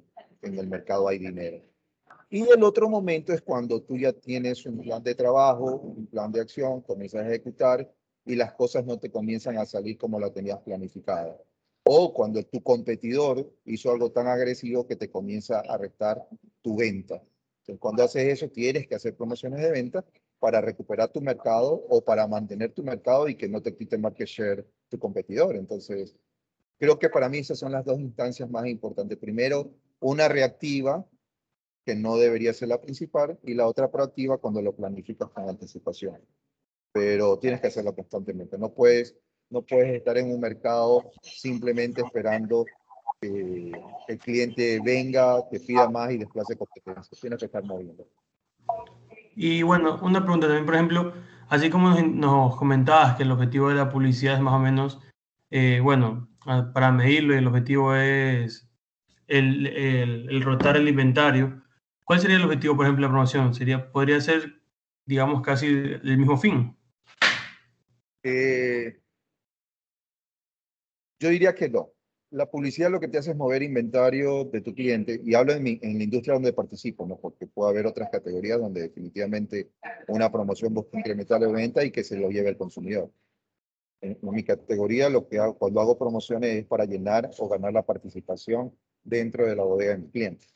en 0.41 0.59
el 0.59 0.67
mercado 0.67 1.07
hay 1.07 1.17
dinero. 1.17 1.63
Y 2.29 2.47
el 2.47 2.63
otro 2.63 2.89
momento 2.89 3.33
es 3.33 3.41
cuando 3.41 3.81
tú 3.81 3.97
ya 3.97 4.11
tienes 4.11 4.65
un 4.65 4.81
plan 4.81 5.01
de 5.01 5.15
trabajo, 5.15 5.77
un 5.77 6.07
plan 6.07 6.31
de 6.31 6.41
acción, 6.41 6.81
comienzas 6.81 7.23
a 7.23 7.27
ejecutar 7.29 7.89
y 8.25 8.35
las 8.35 8.53
cosas 8.53 8.85
no 8.85 8.99
te 8.99 9.09
comienzan 9.09 9.57
a 9.57 9.65
salir 9.65 9.97
como 9.97 10.19
la 10.19 10.29
tenías 10.29 10.59
planificada. 10.59 11.37
O 11.89 12.13
cuando 12.13 12.43
tu 12.43 12.61
competidor 12.61 13.49
hizo 13.65 13.91
algo 13.91 14.11
tan 14.11 14.27
agresivo 14.27 14.85
que 14.87 14.95
te 14.95 15.09
comienza 15.09 15.61
a 15.61 15.77
restar 15.77 16.27
tu 16.61 16.75
venta. 16.77 17.15
Entonces, 17.15 17.79
cuando 17.79 18.03
haces 18.03 18.27
eso, 18.27 18.49
tienes 18.49 18.87
que 18.87 18.95
hacer 18.95 19.15
promociones 19.15 19.61
de 19.61 19.71
venta 19.71 20.05
para 20.39 20.61
recuperar 20.61 21.09
tu 21.09 21.21
mercado 21.21 21.85
o 21.89 22.03
para 22.03 22.27
mantener 22.27 22.73
tu 22.73 22.83
mercado 22.83 23.27
y 23.27 23.35
que 23.35 23.47
no 23.49 23.61
te 23.61 23.75
quite 23.75 23.97
market 23.97 24.27
share 24.27 24.67
tu 24.89 24.99
competidor. 24.99 25.55
Entonces, 25.55 26.15
Creo 26.77 26.99
que 26.99 27.09
para 27.09 27.27
mí 27.27 27.39
esas 27.39 27.59
son 27.59 27.71
las 27.71 27.85
dos 27.85 27.99
instancias 27.99 28.49
más 28.49 28.67
importantes. 28.67 29.17
Primero, 29.17 29.71
una 29.99 30.27
reactiva, 30.27 31.05
que 31.85 31.95
no 31.95 32.17
debería 32.17 32.53
ser 32.53 32.67
la 32.67 32.81
principal, 32.81 33.39
y 33.43 33.53
la 33.55 33.67
otra 33.67 33.89
proactiva 33.89 34.37
cuando 34.37 34.61
lo 34.61 34.75
planificas 34.75 35.29
con 35.29 35.49
anticipación. 35.49 36.21
Pero 36.91 37.39
tienes 37.39 37.61
que 37.61 37.67
hacerlo 37.67 37.95
constantemente. 37.95 38.57
No 38.57 38.73
puedes, 38.73 39.15
no 39.49 39.61
puedes 39.61 39.95
estar 39.95 40.17
en 40.17 40.31
un 40.31 40.39
mercado 40.39 41.11
simplemente 41.21 42.01
esperando 42.01 42.65
que 43.21 43.71
el 44.07 44.17
cliente 44.19 44.79
venga, 44.83 45.47
te 45.49 45.59
pida 45.59 45.89
más 45.89 46.11
y 46.11 46.17
desplace 46.17 46.57
competencia. 46.57 47.17
Tienes 47.19 47.39
que 47.39 47.45
estar 47.45 47.63
moviendo. 47.63 48.07
Y 49.35 49.61
bueno, 49.63 49.99
una 50.01 50.21
pregunta 50.21 50.47
también, 50.47 50.65
por 50.65 50.75
ejemplo, 50.75 51.13
así 51.49 51.69
como 51.69 51.89
nos 51.91 52.55
comentabas 52.57 53.15
que 53.15 53.23
el 53.23 53.31
objetivo 53.31 53.69
de 53.69 53.75
la 53.75 53.89
publicidad 53.89 54.35
es 54.35 54.41
más 54.41 54.53
o 54.53 54.59
menos, 54.59 54.99
eh, 55.49 55.79
bueno, 55.81 56.27
para 56.73 56.91
medirlo 56.91 57.33
y 57.33 57.37
el 57.37 57.47
objetivo 57.47 57.95
es 57.95 58.67
el, 59.27 59.67
el, 59.67 60.41
rotar 60.41 60.77
el 60.77 60.87
inventario, 60.87 61.61
¿cuál 62.03 62.19
sería 62.19 62.37
el 62.37 62.43
objetivo, 62.43 62.75
por 62.75 62.85
ejemplo, 62.85 63.05
de 63.05 63.07
la 63.07 63.13
promoción? 63.13 63.53
Sería, 63.53 63.91
¿Podría 63.91 64.19
ser, 64.21 64.61
digamos, 65.05 65.41
casi 65.41 65.67
el 65.67 66.17
mismo 66.17 66.37
fin? 66.37 66.77
Eh, 68.23 68.99
yo 71.19 71.29
diría 71.29 71.55
que 71.55 71.69
no. 71.69 71.91
La 72.29 72.49
publicidad 72.49 72.91
lo 72.91 72.99
que 72.99 73.07
te 73.07 73.17
hace 73.17 73.31
es 73.31 73.37
mover 73.37 73.63
inventario 73.63 74.43
de 74.45 74.59
tu 74.59 74.75
cliente, 74.75 75.21
y 75.23 75.33
hablo 75.33 75.53
en, 75.53 75.63
mi, 75.63 75.79
en 75.81 75.97
la 75.97 76.03
industria 76.03 76.33
donde 76.33 76.51
participo, 76.51 77.07
¿no? 77.07 77.17
porque 77.17 77.47
puede 77.47 77.71
haber 77.71 77.87
otras 77.87 78.09
categorías 78.09 78.59
donde 78.59 78.81
definitivamente 78.81 79.69
una 80.09 80.29
promoción 80.29 80.73
busca 80.73 80.97
incrementar 80.97 81.39
la 81.39 81.47
venta 81.47 81.85
y 81.85 81.91
que 81.91 82.03
se 82.03 82.17
lo 82.17 82.29
lleve 82.29 82.49
el 82.49 82.57
consumidor 82.57 83.09
en, 84.01 84.17
mi 84.21 84.43
categoría 84.43 85.09
lo 85.09 85.27
que 85.27 85.39
hago 85.39 85.57
cuando 85.57 85.81
hago 85.81 85.97
promociones 85.97 86.55
es 86.55 86.65
para 86.65 86.85
llenar 86.85 87.29
o 87.37 87.47
ganar 87.47 87.73
la 87.73 87.85
participación 87.85 88.75
dentro 89.03 89.47
de 89.47 89.55
la 89.55 89.63
bodega 89.63 89.91
de 89.91 89.97
mi 89.99 90.09
cliente. 90.09 90.47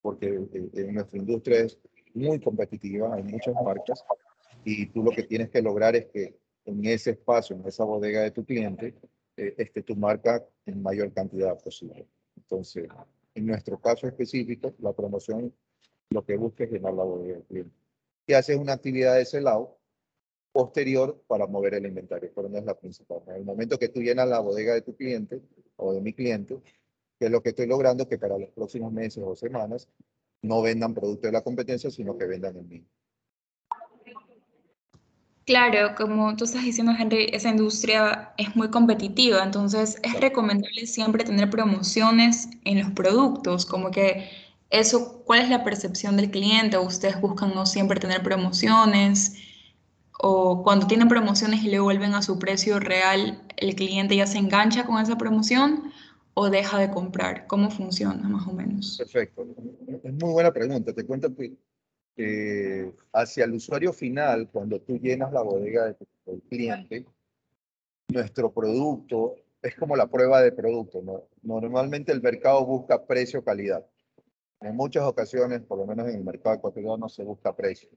Porque 0.00 0.26
eh, 0.26 0.70
en 0.74 0.94
nuestra 0.94 1.18
industria 1.18 1.60
es 1.60 1.78
muy 2.14 2.40
competitiva, 2.40 3.14
hay 3.14 3.22
muchas 3.22 3.54
marcas 3.62 4.04
y 4.64 4.86
tú 4.86 5.02
lo 5.02 5.10
que 5.10 5.24
tienes 5.24 5.50
que 5.50 5.62
lograr 5.62 5.96
es 5.96 6.06
que 6.06 6.36
en 6.64 6.84
ese 6.86 7.10
espacio, 7.10 7.56
en 7.56 7.66
esa 7.66 7.84
bodega 7.84 8.22
de 8.22 8.30
tu 8.30 8.44
cliente, 8.44 8.94
eh, 9.36 9.54
esté 9.58 9.82
tu 9.82 9.96
marca 9.96 10.44
en 10.66 10.82
mayor 10.82 11.12
cantidad 11.12 11.58
posible. 11.62 12.06
Entonces, 12.36 12.88
en 13.34 13.46
nuestro 13.46 13.80
caso 13.80 14.06
específico, 14.06 14.74
la 14.78 14.92
promoción 14.92 15.52
lo 16.10 16.24
que 16.24 16.36
busca 16.36 16.64
es 16.64 16.70
llenar 16.70 16.94
la 16.94 17.04
bodega 17.04 17.34
del 17.34 17.44
cliente. 17.44 17.74
Y 18.26 18.32
haces 18.34 18.56
una 18.56 18.74
actividad 18.74 19.14
de 19.14 19.22
ese 19.22 19.40
lado 19.40 19.78
posterior 20.52 21.20
para 21.26 21.46
mover 21.46 21.74
el 21.74 21.86
inventario, 21.86 22.30
pero 22.34 22.48
no 22.48 22.58
es 22.58 22.64
la 22.64 22.78
principal. 22.78 23.22
En 23.26 23.34
el 23.34 23.44
momento 23.44 23.78
que 23.78 23.88
tú 23.88 24.00
llenas 24.00 24.28
la 24.28 24.38
bodega 24.38 24.74
de 24.74 24.82
tu 24.82 24.94
cliente 24.94 25.42
o 25.76 25.92
de 25.92 26.00
mi 26.00 26.12
cliente, 26.12 26.60
que 27.18 27.26
es 27.26 27.30
lo 27.30 27.42
que 27.42 27.50
estoy 27.50 27.66
logrando, 27.66 28.08
que 28.08 28.18
para 28.18 28.38
los 28.38 28.50
próximos 28.50 28.92
meses 28.92 29.22
o 29.26 29.34
semanas 29.34 29.88
no 30.42 30.62
vendan 30.62 30.94
producto 30.94 31.26
de 31.26 31.32
la 31.32 31.42
competencia, 31.42 31.90
sino 31.90 32.16
que 32.16 32.26
vendan 32.26 32.56
en 32.56 32.68
mí. 32.68 32.86
Claro, 35.46 35.94
como 35.96 36.34
tú 36.36 36.44
estás 36.44 36.64
diciendo, 36.64 36.92
Henry, 36.98 37.28
esa 37.32 37.50
industria 37.50 38.32
es 38.38 38.56
muy 38.56 38.70
competitiva, 38.70 39.42
entonces 39.42 40.00
es 40.02 40.20
recomendable 40.20 40.86
siempre 40.86 41.24
tener 41.24 41.50
promociones 41.50 42.48
en 42.64 42.78
los 42.78 42.90
productos, 42.92 43.66
como 43.66 43.90
que 43.90 44.30
eso, 44.70 45.22
¿cuál 45.24 45.42
es 45.42 45.50
la 45.50 45.62
percepción 45.62 46.16
del 46.16 46.30
cliente? 46.30 46.78
¿Ustedes 46.78 47.20
buscan 47.20 47.54
no 47.54 47.66
siempre 47.66 48.00
tener 48.00 48.22
promociones? 48.22 49.36
o 50.26 50.62
cuando 50.62 50.86
tienen 50.86 51.08
promociones 51.08 51.62
y 51.64 51.68
le 51.68 51.80
vuelven 51.80 52.14
a 52.14 52.22
su 52.22 52.38
precio 52.38 52.80
real, 52.80 53.42
el 53.56 53.74
cliente 53.74 54.16
ya 54.16 54.26
se 54.26 54.38
engancha 54.38 54.86
con 54.86 55.02
esa 55.02 55.18
promoción 55.18 55.92
o 56.34 56.50
deja 56.50 56.78
de 56.78 56.90
comprar? 56.90 57.46
¿Cómo 57.46 57.70
funciona 57.70 58.26
más 58.28 58.46
o 58.46 58.52
menos? 58.52 58.96
Perfecto. 58.98 59.46
Es 60.02 60.12
muy 60.14 60.32
buena 60.32 60.52
pregunta. 60.52 60.92
Te 60.92 61.04
cuento 61.04 61.30
que 62.16 62.94
hacia 63.12 63.44
el 63.44 63.54
usuario 63.54 63.92
final, 63.92 64.48
cuando 64.50 64.80
tú 64.80 64.98
llenas 64.98 65.32
la 65.32 65.42
bodega 65.42 65.86
de 65.86 65.94
tu, 65.94 66.40
cliente, 66.48 67.06
nuestro 68.08 68.52
producto 68.52 69.36
es 69.60 69.74
como 69.76 69.96
la 69.96 70.06
prueba 70.06 70.40
de 70.40 70.52
producto. 70.52 71.02
¿no? 71.02 71.24
Normalmente 71.42 72.12
el 72.12 72.22
mercado 72.22 72.64
busca 72.64 73.04
precio-calidad. 73.04 73.84
En 74.60 74.76
muchas 74.76 75.04
ocasiones, 75.04 75.62
por 75.62 75.78
lo 75.78 75.86
menos 75.86 76.08
en 76.08 76.16
el 76.16 76.24
mercado 76.24 76.56
ecuatoriano, 76.56 76.96
no 76.96 77.08
se 77.08 77.24
busca 77.24 77.54
precio. 77.54 77.90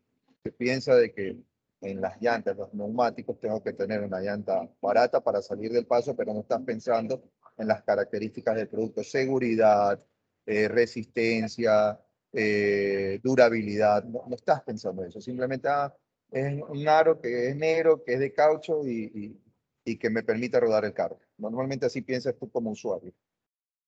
Se 0.43 0.51
piensa 0.51 0.95
de 0.95 1.13
que 1.13 1.37
en 1.81 2.01
las 2.01 2.19
llantas, 2.21 2.57
los 2.57 2.73
neumáticos, 2.73 3.39
tengo 3.39 3.61
que 3.61 3.73
tener 3.73 4.01
una 4.01 4.19
llanta 4.19 4.67
barata 4.81 5.21
para 5.23 5.41
salir 5.41 5.71
del 5.71 5.85
paso, 5.85 6.15
pero 6.15 6.33
no 6.33 6.41
estás 6.41 6.61
pensando 6.63 7.23
en 7.57 7.67
las 7.67 7.83
características 7.83 8.55
del 8.55 8.67
producto, 8.67 9.03
seguridad, 9.03 10.03
eh, 10.45 10.67
resistencia, 10.67 11.99
eh, 12.33 13.19
durabilidad, 13.23 14.03
no, 14.03 14.23
estás 14.31 14.61
pensando 14.63 15.03
en 15.03 15.09
eso, 15.09 15.21
simplemente 15.21 15.67
ah, 15.69 15.93
es 16.31 16.61
un 16.61 16.87
aro 16.87 17.19
que 17.21 17.49
es 17.49 17.55
negro, 17.55 18.03
que 18.03 18.13
es 18.13 18.19
de 18.19 18.33
caucho 18.33 18.85
y, 18.85 19.11
y, 19.13 19.41
y, 19.85 19.97
que 19.97 20.09
me 20.09 20.23
permite 20.23 20.59
rodar 20.59 20.83
el 20.85 20.93
carro. 20.93 21.19
Normalmente 21.37 21.85
así 21.85 22.01
piensas 22.01 22.35
tú 22.37 22.51
como 22.51 22.71
usuario. 22.71 23.13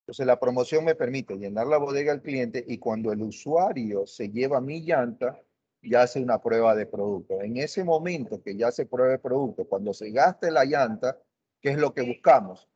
Entonces 0.02 0.25
la 0.25 0.39
promoción 0.39 0.86
me 0.86 0.95
permite 0.95 1.36
llenar 1.36 1.67
la 1.67 1.78
bodega 1.78 2.13
al 2.13 2.21
cliente 2.21 2.63
y 2.67 2.78
cuando 2.78 3.12
el 3.12 3.21
usuario 3.21 4.08
se 4.08 4.30
lleva 4.30 4.62
mi 4.62 4.82
llanta, 4.82 5.39
ya 5.82 6.04
hace 6.04 6.21
una 6.21 6.41
prueba 6.41 6.75
de 6.75 6.86
producto. 6.86 7.41
En 7.41 7.58
ese 7.58 7.84
momento 7.84 8.41
que 8.41 8.56
ya 8.56 8.71
se 8.71 8.86
prueba 8.86 9.12
de 9.12 9.19
producto, 9.19 9.65
cuando 9.65 9.93
se 9.93 10.12
gaste 10.12 10.49
la 10.49 10.65
llanta, 10.65 11.17
¿qué 11.62 11.71
es 11.71 11.78
lo 11.78 11.93
que 11.93 12.02
buscamos? 12.02 12.67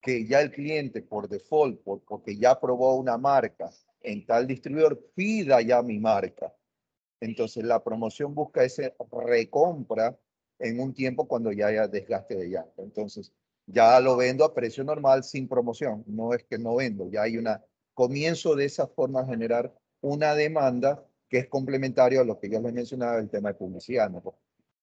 Que 0.00 0.26
ya 0.26 0.40
el 0.40 0.52
cliente 0.52 1.02
por 1.02 1.28
default, 1.28 1.82
porque 1.82 2.36
ya 2.36 2.58
probó 2.58 2.94
una 2.96 3.18
marca 3.18 3.70
en 4.12 4.24
tal 4.26 4.46
distribuidor, 4.46 4.98
pida 5.14 5.60
ya 5.60 5.82
mi 5.82 5.98
marca. 5.98 6.54
Entonces 7.20 7.64
la 7.64 7.82
promoción 7.82 8.34
busca 8.34 8.64
ese 8.64 8.94
recompra 9.10 10.18
en 10.58 10.80
un 10.80 10.94
tiempo 10.94 11.26
cuando 11.28 11.52
ya 11.52 11.66
haya 11.66 11.88
desgaste 11.88 12.36
de 12.36 12.48
llanta. 12.48 12.82
Entonces 12.82 13.32
ya 13.66 14.00
lo 14.00 14.16
vendo 14.16 14.44
a 14.44 14.54
precio 14.54 14.82
normal 14.84 15.24
sin 15.24 15.48
promoción. 15.48 16.04
No 16.06 16.32
es 16.32 16.44
que 16.44 16.58
no 16.58 16.76
vendo, 16.76 17.10
ya 17.10 17.22
hay 17.22 17.36
una 17.36 17.64
comienzo 17.94 18.54
de 18.56 18.64
esa 18.64 18.86
forma 18.86 19.20
a 19.20 19.26
generar 19.26 19.74
una 20.00 20.34
demanda 20.34 21.04
que 21.28 21.38
es 21.38 21.48
complementario 21.48 22.20
a 22.20 22.24
lo 22.24 22.38
que 22.38 22.48
yo 22.48 22.60
les 22.60 22.72
mencionaba, 22.72 23.18
el 23.18 23.28
tema 23.28 23.50
de 23.50 23.56
publicidad. 23.56 24.08
¿no? 24.08 24.22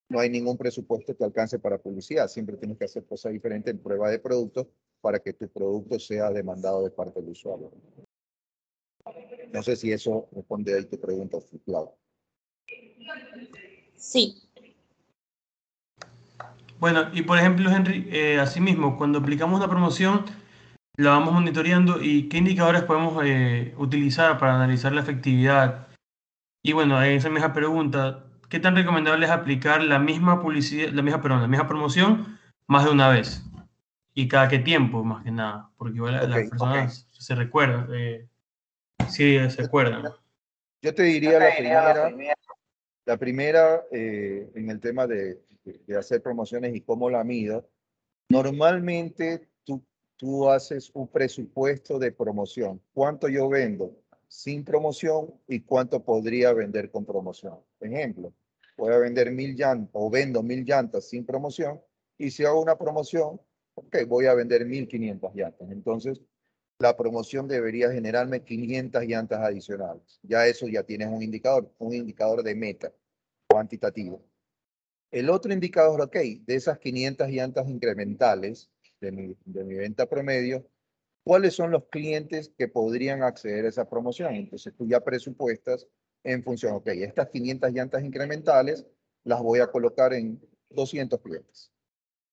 no 0.09 0.19
hay 0.19 0.29
ningún 0.29 0.57
presupuesto 0.57 1.15
que 1.15 1.23
alcance 1.23 1.57
para 1.59 1.79
publicidad. 1.79 2.27
Siempre 2.27 2.57
tienes 2.57 2.77
que 2.77 2.85
hacer 2.85 3.05
cosas 3.05 3.31
diferentes 3.31 3.73
en 3.73 3.79
prueba 3.79 4.09
de 4.09 4.19
producto 4.19 4.69
para 5.01 5.19
que 5.19 5.33
tu 5.33 5.47
producto 5.49 5.99
sea 5.99 6.29
demandado 6.29 6.83
de 6.83 6.91
parte 6.91 7.21
del 7.21 7.29
usuario. 7.29 7.71
No 9.55 9.63
sé 9.63 9.77
si 9.77 9.89
eso 9.89 10.27
responde 10.33 10.77
a 10.77 10.89
tu 10.89 10.99
pregunta, 10.99 11.37
Claudio. 11.63 11.95
Sí. 13.95 14.35
Bueno, 16.77 17.09
y 17.13 17.21
por 17.21 17.37
ejemplo, 17.37 17.71
Henry, 17.71 18.05
eh, 18.11 18.37
asimismo, 18.37 18.97
cuando 18.97 19.19
aplicamos 19.19 19.57
una 19.57 19.69
promoción, 19.69 20.25
la 20.97 21.11
vamos 21.11 21.33
monitoreando 21.33 22.01
y 22.01 22.27
qué 22.27 22.39
indicadores 22.39 22.83
podemos 22.83 23.23
eh, 23.23 23.73
utilizar 23.77 24.37
para 24.37 24.55
analizar 24.55 24.91
la 24.91 24.99
efectividad. 24.99 25.87
Y 26.61 26.73
bueno, 26.73 27.01
esa 27.01 27.29
misma 27.29 27.53
pregunta, 27.53 28.25
¿qué 28.49 28.59
tan 28.59 28.75
recomendable 28.75 29.25
es 29.25 29.31
aplicar 29.31 29.81
la 29.81 29.99
misma 29.99 30.41
publicidad, 30.41 30.89
la 30.89 31.01
misma, 31.01 31.21
perdón, 31.21 31.41
la 31.41 31.47
misma 31.47 31.67
promoción 31.69 32.39
más 32.67 32.83
de 32.83 32.91
una 32.91 33.07
vez? 33.07 33.41
¿Y 34.13 34.27
cada 34.27 34.49
qué 34.49 34.59
tiempo, 34.59 35.05
más 35.05 35.23
que 35.23 35.31
nada? 35.31 35.69
Porque 35.77 35.95
igual 35.95 36.29
las 36.29 36.49
personas 36.49 37.07
se 37.11 37.35
recuerdan, 37.35 37.87
eh, 37.93 38.27
sí, 39.09 39.37
se 39.49 39.63
acuerdan. 39.63 40.03
Yo 40.81 40.93
te 40.93 41.03
diría 41.03 41.39
la 41.39 41.55
primera, 41.55 42.35
la 43.05 43.17
primera 43.17 43.85
eh, 43.91 44.51
en 44.53 44.69
el 44.69 44.79
tema 44.79 45.07
de, 45.07 45.41
de, 45.63 45.97
hacer 45.97 46.21
promociones 46.21 46.75
y 46.75 46.81
cómo 46.81 47.09
la 47.09 47.23
mido. 47.23 47.67
Normalmente 48.29 49.47
tú, 49.63 49.83
tú 50.15 50.49
haces 50.49 50.91
un 50.93 51.07
presupuesto 51.07 51.97
de 51.99 52.11
promoción. 52.11 52.81
¿Cuánto 52.93 53.27
yo 53.27 53.49
vendo 53.49 53.97
sin 54.27 54.63
promoción 54.63 55.33
y 55.47 55.61
cuánto 55.61 56.03
podría 56.03 56.53
vender 56.53 56.91
con 56.91 57.05
promoción? 57.05 57.59
Ejemplo, 57.79 58.33
voy 58.77 58.93
a 58.93 58.97
vender 58.97 59.31
mil 59.31 59.55
llantas 59.55 59.91
o 59.93 60.09
vendo 60.09 60.43
mil 60.43 60.63
llantas 60.63 61.09
sin 61.09 61.25
promoción 61.25 61.81
y 62.17 62.31
si 62.31 62.45
hago 62.45 62.61
una 62.61 62.77
promoción, 62.77 63.39
ok, 63.75 63.97
voy 64.07 64.25
a 64.27 64.33
vender 64.33 64.65
mil 64.65 64.87
quinientas 64.87 65.33
llantas. 65.35 65.69
Entonces, 65.71 66.21
la 66.79 66.95
promoción 66.97 67.47
debería 67.47 67.91
generarme 67.91 68.43
500 68.43 69.03
llantas 69.03 69.39
adicionales. 69.39 70.19
Ya 70.23 70.45
eso 70.47 70.67
ya 70.67 70.83
tienes 70.83 71.07
un 71.07 71.21
indicador, 71.21 71.73
un 71.77 71.93
indicador 71.93 72.43
de 72.43 72.55
meta 72.55 72.93
cuantitativo. 73.47 74.23
El 75.11 75.29
otro 75.29 75.53
indicador, 75.53 76.01
ok, 76.01 76.15
de 76.15 76.55
esas 76.55 76.77
500 76.79 77.29
llantas 77.29 77.69
incrementales 77.69 78.69
de 78.99 79.11
mi, 79.11 79.37
de 79.45 79.63
mi 79.63 79.75
venta 79.75 80.05
promedio, 80.07 80.67
¿cuáles 81.23 81.53
son 81.53 81.71
los 81.71 81.85
clientes 81.85 82.51
que 82.57 82.67
podrían 82.67 83.23
acceder 83.23 83.65
a 83.65 83.69
esa 83.69 83.89
promoción? 83.89 84.35
Entonces 84.35 84.73
tú 84.75 84.87
ya 84.87 84.99
presupuestas 84.99 85.87
en 86.23 86.43
función, 86.43 86.73
ok, 86.73 86.87
estas 86.87 87.29
500 87.29 87.71
llantas 87.71 88.03
incrementales 88.03 88.85
las 89.23 89.41
voy 89.41 89.59
a 89.59 89.67
colocar 89.67 90.13
en 90.13 90.41
200 90.69 91.21
clientes. 91.21 91.71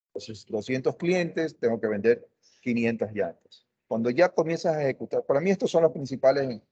Entonces, 0.09 0.47
200 0.47 0.97
clientes, 0.97 1.59
tengo 1.59 1.81
que 1.81 1.87
vender 1.87 2.29
500 2.61 3.13
llantas. 3.13 3.62
Cuando 3.93 4.09
ya 4.09 4.31
comienzas 4.31 4.75
a 4.75 4.83
ejecutar, 4.85 5.23
para 5.23 5.39
mí 5.39 5.51
estos 5.51 5.71
son 5.71 5.83
los 5.83 5.93
principales 5.93 6.63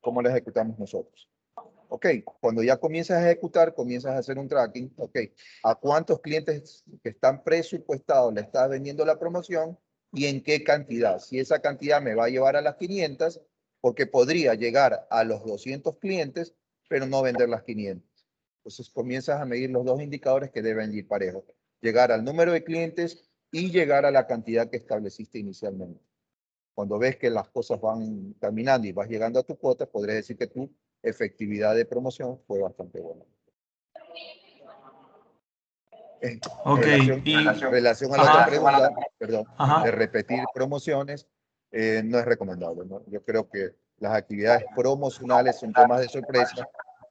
cómo 0.00 0.22
lo 0.22 0.28
ejecutamos 0.28 0.78
nosotros. 0.78 1.28
Ok, 1.88 2.06
cuando 2.40 2.62
ya 2.62 2.76
comienzas 2.76 3.16
a 3.16 3.28
ejecutar, 3.28 3.74
comienzas 3.74 4.12
a 4.12 4.18
hacer 4.18 4.38
un 4.38 4.46
tracking. 4.46 4.94
Ok, 4.98 5.18
¿a 5.64 5.74
cuántos 5.74 6.20
clientes 6.20 6.84
que 7.02 7.08
están 7.08 7.42
presupuestados 7.42 8.32
le 8.32 8.42
estás 8.42 8.70
vendiendo 8.70 9.04
la 9.04 9.18
promoción 9.18 9.76
y 10.12 10.26
en 10.26 10.44
qué 10.44 10.62
cantidad? 10.62 11.18
Si 11.18 11.40
esa 11.40 11.58
cantidad 11.58 12.00
me 12.00 12.14
va 12.14 12.26
a 12.26 12.28
llevar 12.28 12.54
a 12.54 12.62
las 12.62 12.76
500, 12.76 13.40
porque 13.80 14.06
podría 14.06 14.54
llegar 14.54 15.08
a 15.10 15.24
los 15.24 15.44
200 15.44 15.98
clientes, 15.98 16.54
pero 16.88 17.04
no 17.06 17.20
vender 17.20 17.48
las 17.48 17.64
500. 17.64 18.08
Entonces 18.58 18.90
comienzas 18.90 19.40
a 19.40 19.44
medir 19.44 19.70
los 19.70 19.84
dos 19.84 20.00
indicadores 20.00 20.52
que 20.52 20.62
deben 20.62 20.94
ir 20.94 21.08
parejos. 21.08 21.42
Llegar 21.80 22.12
al 22.12 22.22
número 22.22 22.52
de 22.52 22.62
clientes 22.62 23.29
y 23.50 23.70
llegar 23.70 24.06
a 24.06 24.10
la 24.10 24.26
cantidad 24.26 24.68
que 24.68 24.76
estableciste 24.76 25.38
inicialmente. 25.38 26.00
Cuando 26.74 26.98
ves 26.98 27.16
que 27.16 27.30
las 27.30 27.48
cosas 27.48 27.80
van 27.80 28.34
caminando 28.40 28.86
y 28.86 28.92
vas 28.92 29.08
llegando 29.08 29.40
a 29.40 29.42
tu 29.42 29.56
cuota, 29.56 29.86
podrías 29.86 30.16
decir 30.16 30.36
que 30.36 30.46
tu 30.46 30.70
efectividad 31.02 31.74
de 31.74 31.84
promoción 31.84 32.38
fue 32.46 32.60
bastante 32.60 33.00
buena. 33.00 33.24
En 36.22 36.38
relación, 36.76 37.22
y, 37.24 37.36
relación 37.70 38.14
a 38.14 38.16
la 38.18 38.22
otra 38.22 38.46
pregunta, 38.46 38.90
perdón, 39.16 39.46
de 39.84 39.90
repetir 39.90 40.44
promociones, 40.54 41.26
eh, 41.72 42.02
no 42.04 42.18
es 42.18 42.24
recomendable. 42.26 42.82
Yo 43.06 43.24
creo 43.24 43.48
que 43.48 43.74
las 43.98 44.14
actividades 44.14 44.64
promocionales 44.76 45.58
son 45.58 45.72
temas 45.72 46.00
de 46.00 46.08
sorpresa, 46.08 46.68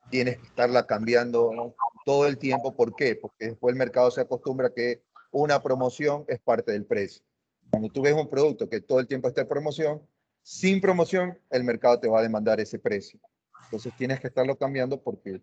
tienes 0.09 0.37
que 0.37 0.47
estarla 0.47 0.85
cambiando 0.85 1.75
todo 2.05 2.27
el 2.27 2.37
tiempo. 2.37 2.75
¿Por 2.75 2.95
qué? 2.95 3.15
Porque 3.15 3.47
después 3.47 3.73
el 3.73 3.79
mercado 3.79 4.11
se 4.11 4.21
acostumbra 4.21 4.73
que 4.73 5.01
una 5.31 5.61
promoción 5.61 6.25
es 6.27 6.39
parte 6.39 6.71
del 6.71 6.85
precio. 6.85 7.23
Cuando 7.69 7.89
tú 7.89 8.01
ves 8.01 8.13
un 8.13 8.29
producto 8.29 8.67
que 8.67 8.81
todo 8.81 8.99
el 8.99 9.07
tiempo 9.07 9.27
está 9.27 9.41
en 9.41 9.47
promoción, 9.47 10.01
sin 10.41 10.81
promoción, 10.81 11.37
el 11.49 11.63
mercado 11.63 11.99
te 11.99 12.07
va 12.07 12.19
a 12.19 12.23
demandar 12.23 12.59
ese 12.59 12.79
precio. 12.79 13.19
Entonces 13.65 13.93
tienes 13.97 14.19
que 14.19 14.27
estarlo 14.27 14.57
cambiando 14.57 15.01
porque 15.01 15.41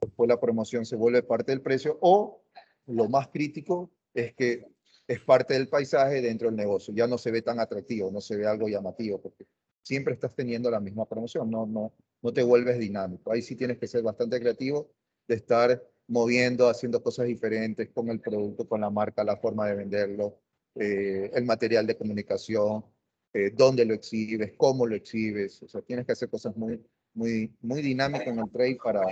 después 0.00 0.28
la 0.28 0.40
promoción 0.40 0.84
se 0.84 0.96
vuelve 0.96 1.22
parte 1.22 1.52
del 1.52 1.60
precio 1.60 1.98
o 2.00 2.42
lo 2.86 3.08
más 3.08 3.28
crítico 3.28 3.90
es 4.14 4.34
que 4.34 4.66
es 5.06 5.20
parte 5.20 5.54
del 5.54 5.68
paisaje 5.68 6.20
dentro 6.20 6.48
del 6.48 6.56
negocio. 6.56 6.92
Ya 6.94 7.06
no 7.06 7.18
se 7.18 7.30
ve 7.30 7.42
tan 7.42 7.60
atractivo, 7.60 8.10
no 8.10 8.20
se 8.20 8.36
ve 8.36 8.46
algo 8.46 8.68
llamativo 8.68 9.20
porque 9.20 9.46
siempre 9.82 10.14
estás 10.14 10.34
teniendo 10.34 10.70
la 10.70 10.80
misma 10.80 11.06
promoción, 11.06 11.50
no, 11.50 11.66
no, 11.66 11.94
no 12.20 12.32
te 12.32 12.42
vuelves 12.42 12.78
dinámico. 12.78 13.32
Ahí 13.32 13.42
sí 13.42 13.56
tienes 13.56 13.78
que 13.78 13.86
ser 13.86 14.02
bastante 14.02 14.40
creativo 14.40 14.90
de 15.26 15.36
estar 15.36 15.82
moviendo, 16.08 16.68
haciendo 16.68 17.02
cosas 17.02 17.26
diferentes 17.26 17.90
con 17.90 18.08
el 18.08 18.20
producto, 18.20 18.66
con 18.66 18.80
la 18.80 18.90
marca, 18.90 19.22
la 19.22 19.36
forma 19.36 19.66
de 19.66 19.76
venderlo, 19.76 20.40
eh, 20.74 21.30
el 21.34 21.44
material 21.44 21.86
de 21.86 21.96
comunicación, 21.96 22.84
eh, 23.32 23.50
dónde 23.54 23.84
lo 23.84 23.94
exhibes, 23.94 24.54
cómo 24.56 24.86
lo 24.86 24.96
exhibes. 24.96 25.62
O 25.62 25.68
sea, 25.68 25.82
tienes 25.82 26.06
que 26.06 26.12
hacer 26.12 26.30
cosas 26.30 26.56
muy, 26.56 26.82
muy, 27.14 27.52
muy 27.60 27.82
dinámicas 27.82 28.28
en 28.28 28.38
el 28.38 28.50
trade 28.50 28.78
para, 28.82 29.02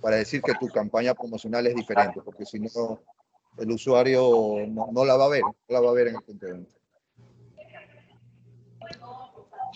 para 0.00 0.16
decir 0.16 0.40
que 0.40 0.54
tu 0.54 0.68
campaña 0.68 1.14
promocional 1.14 1.66
es 1.66 1.74
diferente, 1.74 2.20
porque 2.24 2.46
si 2.46 2.60
no, 2.60 3.02
el 3.58 3.70
usuario 3.70 4.66
no, 4.68 4.88
no 4.92 5.04
la 5.04 5.16
va 5.16 5.26
a 5.26 5.30
ver, 5.30 5.42
no 5.42 5.54
la 5.68 5.80
va 5.80 5.90
a 5.90 5.94
ver 5.94 6.08
en 6.08 6.16
el 6.16 6.22
punto 6.22 6.46
de 6.46 6.52
venta. 6.52 6.79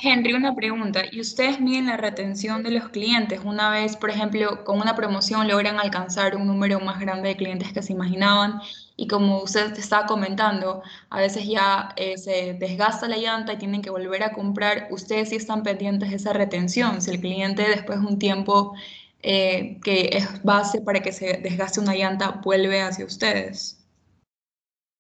Henry, 0.03 0.35
una 0.35 0.55
pregunta. 0.55 1.03
¿Y 1.11 1.21
ustedes 1.21 1.61
miden 1.61 1.87
la 1.87 1.97
retención 1.97 2.63
de 2.63 2.71
los 2.71 2.89
clientes? 2.89 3.41
Una 3.45 3.71
vez, 3.71 3.97
por 3.97 4.11
ejemplo, 4.11 4.65
con 4.65 4.81
una 4.81 4.97
promoción 4.97 5.49
logran 5.49 5.79
alcanzar 5.79 6.37
un 6.37 6.47
número 6.47 6.81
más 6.81 7.01
grande 7.01 7.29
de 7.29 7.37
clientes 7.37 7.73
que 7.73 7.83
se 7.83 7.93
imaginaban 7.93 8.61
y 8.97 9.07
como 9.07 9.43
usted 9.43 9.73
estaba 9.77 10.07
comentando, 10.07 10.83
a 11.11 11.21
veces 11.21 11.47
ya 11.47 11.91
eh, 11.97 12.17
se 12.19 12.55
desgasta 12.55 13.09
la 13.09 13.17
llanta 13.17 13.53
y 13.53 13.59
tienen 13.59 13.83
que 13.83 13.91
volver 13.91 14.23
a 14.23 14.33
comprar. 14.33 14.89
¿Ustedes 14.91 15.31
sí 15.31 15.37
están 15.37 15.63
pendientes 15.63 16.11
de 16.11 16.17
esa 16.17 16.33
retención? 16.33 17.01
Si 17.01 17.11
el 17.11 17.21
cliente 17.21 17.63
después 17.63 18.01
de 18.01 18.07
un 18.07 18.19
tiempo 18.19 18.75
eh, 19.23 19.81
que 19.83 20.11
es 20.13 20.43
base 20.43 20.81
para 20.83 21.01
que 21.01 21.13
se 21.13 21.39
desgaste 21.39 21.81
una 21.81 21.95
llanta 21.95 22.41
vuelve 22.45 22.83
hacia 22.83 23.05
ustedes. 23.05 23.81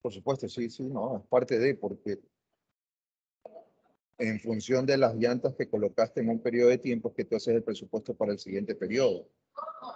Por 0.00 0.12
supuesto, 0.12 0.48
sí, 0.48 0.70
sí, 0.70 0.85
no, 0.85 1.18
es 1.18 1.22
parte 1.26 1.59
de, 1.59 1.74
porque 1.74 2.20
en 4.18 4.40
función 4.40 4.87
de 4.87 4.96
las 4.96 5.14
llantas 5.16 5.55
que 5.55 5.68
colocaste 5.68 6.20
en 6.20 6.29
un 6.29 6.40
periodo 6.40 6.70
de 6.70 6.79
tiempo 6.79 7.12
que 7.12 7.24
tú 7.24 7.37
haces 7.37 7.55
el 7.55 7.62
presupuesto 7.62 8.14
para 8.14 8.33
el 8.33 8.38
siguiente 8.38 8.74
periodo. 8.74 9.29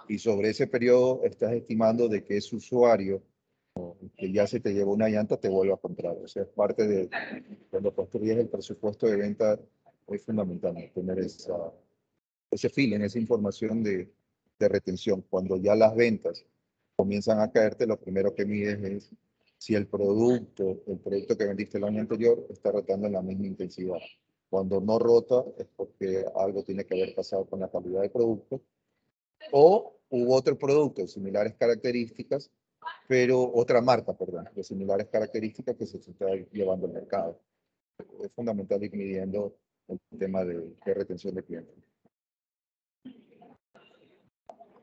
Y 0.07 0.19
sobre 0.19 0.49
ese 0.49 0.67
periodo 0.67 1.21
estás 1.23 1.53
estimando 1.53 2.07
de 2.07 2.23
que 2.23 2.37
ese 2.37 2.55
usuario 2.55 3.23
que 4.17 4.31
ya 4.31 4.45
se 4.47 4.59
te 4.59 4.73
llevó 4.73 4.93
una 4.93 5.09
llanta 5.09 5.37
te 5.37 5.49
vuelva 5.49 5.75
a 5.75 5.77
comprar. 5.77 6.17
O 6.17 6.27
sea, 6.27 6.43
es 6.43 6.49
parte 6.49 6.87
de 6.87 7.09
cuando 7.69 7.93
construyes 7.93 8.37
el 8.37 8.49
presupuesto 8.49 9.07
de 9.07 9.15
venta 9.15 9.59
es 10.07 10.23
fundamental 10.23 10.91
tener 10.93 11.19
esa, 11.19 11.71
ese 12.49 12.69
feeling, 12.69 13.01
esa 13.01 13.19
información 13.19 13.83
de, 13.83 14.11
de 14.57 14.67
retención. 14.67 15.23
Cuando 15.29 15.57
ya 15.57 15.75
las 15.75 15.95
ventas 15.95 16.45
comienzan 16.95 17.39
a 17.39 17.51
caerte, 17.51 17.85
lo 17.85 17.99
primero 17.99 18.33
que 18.33 18.45
mides 18.45 18.83
es 18.83 19.11
si 19.59 19.75
el 19.75 19.87
producto, 19.87 20.81
el 20.87 20.99
producto 20.99 21.37
que 21.37 21.45
vendiste 21.45 21.77
el 21.77 21.83
año 21.83 21.99
anterior 21.99 22.47
está 22.49 22.71
rotando 22.71 23.07
en 23.07 23.13
la 23.13 23.21
misma 23.21 23.45
intensidad. 23.45 23.99
Cuando 24.49 24.79
no 24.79 24.97
rota 24.97 25.43
es 25.57 25.67
porque 25.75 26.25
algo 26.35 26.63
tiene 26.63 26.85
que 26.85 26.95
haber 26.95 27.13
pasado 27.13 27.45
con 27.45 27.59
la 27.59 27.69
calidad 27.69 28.01
del 28.01 28.09
producto 28.09 28.61
o 29.51 29.95
hubo 30.09 30.33
otro 30.33 30.57
producto 30.57 31.01
de 31.01 31.09
similares 31.09 31.55
características, 31.55 32.49
pero 33.07 33.51
otra 33.53 33.81
marca, 33.81 34.13
perdón, 34.13 34.49
de 34.55 34.63
similares 34.63 35.07
características 35.07 35.75
que 35.75 35.85
se 35.85 35.97
está 35.97 36.27
llevando 36.51 36.87
al 36.87 36.93
mercado. 36.93 37.37
Es 38.23 38.31
fundamental 38.31 38.81
ir 38.81 38.93
midiendo 38.95 39.57
el 39.89 39.99
tema 40.17 40.45
de, 40.45 40.73
retención 40.85 41.35
de 41.35 41.43
clientes. 41.43 41.75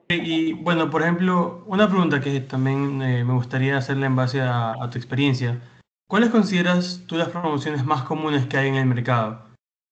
Y 0.09 0.53
bueno, 0.53 0.91
por 0.91 1.03
ejemplo, 1.03 1.65
una 1.67 1.89
pregunta 1.89 2.21
que 2.21 2.41
también 2.41 3.03
eh, 3.03 3.25
me 3.25 3.35
gustaría 3.35 3.77
hacerle 3.77 4.07
en 4.07 4.17
base 4.17 4.41
a, 4.41 4.73
a, 4.73 4.91
tu 4.91 4.99
experiencia. 4.99 5.61
¿Cuáles 6.09 6.31
consideras 6.31 7.03
tú 7.07 7.17
las 7.17 7.29
promociones 7.29 7.85
más 7.85 8.05
comunes 8.05 8.47
que 8.47 8.57
hay 8.57 8.69
en 8.69 8.77
el 8.77 8.87
mercado? 8.87 9.45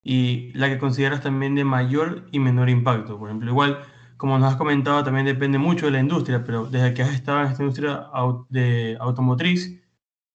Y 0.03 0.53
la 0.55 0.69
que 0.69 0.79
consideras 0.79 1.23
también 1.23 1.55
de 1.55 1.65
mayor 1.65 2.27
y 2.31 2.39
menor 2.39 2.71
impacto. 2.71 3.19
Por 3.19 3.29
ejemplo, 3.29 3.51
igual 3.51 3.79
como 4.17 4.39
nos 4.39 4.53
has 4.53 4.57
comentado, 4.57 5.03
también 5.05 5.27
depende 5.27 5.59
mucho 5.59 5.87
de 5.87 5.93
la 5.93 6.01
industria, 6.01 6.45
pero 6.45 6.67
desde 6.67 6.95
que 6.95 7.03
has 7.03 7.13
estado 7.13 7.41
en 7.41 7.47
esta 7.49 7.63
industria 7.63 8.07
de 8.49 8.97
automotriz, 9.01 9.83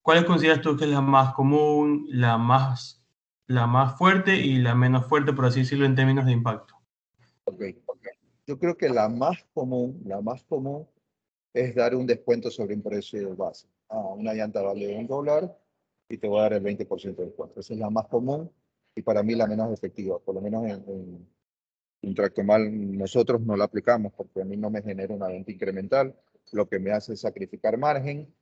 ¿cuál 0.02 0.26
consideras 0.26 0.62
tú 0.62 0.76
que 0.78 0.86
es 0.86 0.92
la 0.92 1.02
más 1.02 1.34
común, 1.34 2.06
la 2.10 2.38
más, 2.38 3.04
la 3.48 3.68
más 3.68 3.98
fuerte 3.98 4.36
y 4.36 4.58
la 4.58 4.76
menos 4.76 5.08
fuerte, 5.08 5.34
por 5.34 5.46
así 5.46 5.62
decirlo, 5.62 5.86
en 5.86 5.96
términos 5.96 6.26
de 6.26 6.34
impacto? 6.34 6.76
Okay. 7.46 7.82
Yo 8.50 8.58
creo 8.58 8.76
que 8.76 8.90
la 8.90 9.08
más 9.10 9.46
común, 9.54 10.02
la 10.06 10.22
más 10.22 10.44
común 10.44 10.88
es 11.54 11.76
dar 11.76 11.94
un 11.94 12.08
descuento 12.08 12.50
sobre 12.50 12.74
un 12.74 12.82
precio 12.82 13.36
base. 13.36 13.68
Ah, 13.90 14.00
una 14.16 14.34
llanta 14.34 14.64
vale 14.64 14.98
un 14.98 15.06
dólar 15.06 15.56
y 16.10 16.18
te 16.18 16.28
voy 16.28 16.40
a 16.40 16.44
dar 16.44 16.54
el 16.54 16.64
20% 16.64 17.16
de 17.16 17.26
descuento. 17.26 17.60
Esa 17.60 17.76
es 17.76 17.80
la 17.80 17.92
más 17.92 18.08
común 18.08 18.50
y 18.96 19.04
para 19.04 19.22
mí 19.22 19.36
la 19.36 19.46
menos 19.46 19.72
efectiva, 19.72 20.18
por 20.18 20.34
lo 20.34 20.42
menos 20.42 20.66
en 20.66 20.84
un 20.88 21.30
mal 22.44 22.98
nosotros 22.98 23.40
no 23.42 23.56
lo 23.56 23.64
aplicamos 23.64 24.14
porque 24.14 24.42
a 24.42 24.46
mí 24.46 24.58
no 24.58 24.72
me 24.72 24.82
genera 24.82 25.14
una 25.14 25.28
venta 25.28 25.52
incremental, 25.52 26.16
lo 26.52 26.68
que 26.68 26.80
me 26.80 26.90
hace 26.90 27.14
es 27.14 27.20
sacrificar 27.22 27.78
margen, 27.78 28.34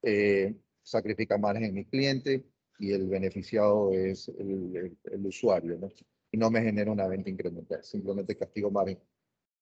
eh, 0.00 0.54
sacrifica 0.80 1.38
margen 1.38 1.64
en 1.64 1.74
mi 1.74 1.86
cliente 1.86 2.46
y 2.78 2.92
el 2.92 3.08
beneficiado 3.08 3.90
es 3.92 4.28
el, 4.28 4.96
el, 5.02 5.26
usuario, 5.26 5.76
¿no? 5.76 5.90
Y 6.30 6.38
no 6.38 6.52
me 6.52 6.62
genera 6.62 6.92
una 6.92 7.08
venta 7.08 7.30
incremental, 7.30 7.82
simplemente 7.82 8.36
castigo 8.36 8.70
margen. 8.70 9.00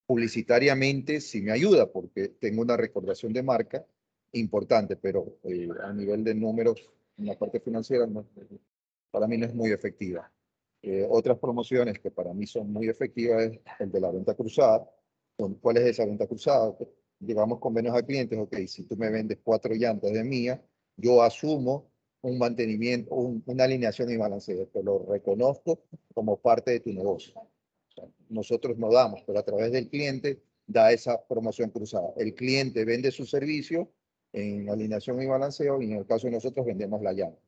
Publicitariamente 0.07 1.21
sí 1.21 1.41
me 1.41 1.53
ayuda 1.53 1.91
porque 1.91 2.29
tengo 2.29 2.63
una 2.63 2.77
recordación 2.77 3.33
de 3.33 3.43
marca 3.43 3.87
importante, 4.33 4.97
pero 4.97 5.39
eh, 5.45 5.69
a 5.83 5.93
nivel 5.93 6.25
de 6.25 6.35
números 6.35 6.91
en 7.17 7.27
la 7.27 7.39
parte 7.39 7.61
financiera 7.61 8.07
para 9.11 9.27
mí 9.27 9.39
no 9.39 9.47
es 9.47 9.55
muy 9.55 9.71
efectiva. 9.71 10.31
Eh, 10.83 11.07
otras 11.09 11.39
promociones 11.39 11.99
que 11.99 12.11
para 12.11 12.35
mí 12.35 12.47
son 12.47 12.71
muy 12.71 12.89
efectivas 12.89 13.45
es 13.45 13.61
el 13.79 13.91
de 13.91 14.01
la 14.01 14.11
venta 14.11 14.35
cruzada. 14.35 14.87
¿Cuál 15.61 15.79
es 15.79 15.85
esa 15.85 16.05
venta 16.05 16.27
cruzada? 16.27 16.77
Llevamos 17.21 17.59
convenios 17.59 17.97
a 17.97 18.03
clientes, 18.03 18.39
ok, 18.39 18.57
si 18.67 18.83
tú 18.83 18.97
me 18.97 19.11
vendes 19.11 19.39
cuatro 19.43 19.75
llantas 19.75 20.13
de 20.13 20.23
mía, 20.23 20.63
yo 20.97 21.23
asumo 21.23 21.91
un 22.21 22.39
mantenimiento, 22.39 23.15
una 23.15 23.65
alineación 23.65 24.11
y 24.11 24.17
balanceo, 24.17 24.67
te 24.69 24.83
lo 24.83 25.07
reconozco 25.07 25.81
como 26.13 26.37
parte 26.37 26.73
de 26.73 26.81
tu 26.81 26.93
negocio. 26.93 27.35
Nosotros 28.29 28.79
no 28.79 28.91
damos, 28.91 29.23
pero 29.27 29.39
a 29.39 29.45
través 29.45 29.73
del 29.73 29.89
cliente 29.89 30.43
da 30.67 30.93
esa 30.93 31.25
promoción 31.27 31.71
cruzada. 31.71 32.13
El 32.17 32.35
cliente 32.35 32.85
vende 32.85 33.11
su 33.11 33.27
servicio 33.27 33.91
en 34.33 34.69
alineación 34.69 35.23
y 35.23 35.27
balanceo 35.27 35.81
y 35.81 35.93
en 35.93 35.99
el 35.99 36.07
caso 36.07 36.27
de 36.27 36.33
nosotros 36.33 36.67
vendemos 36.67 37.03
la 37.03 37.13
llanta. 37.13 37.41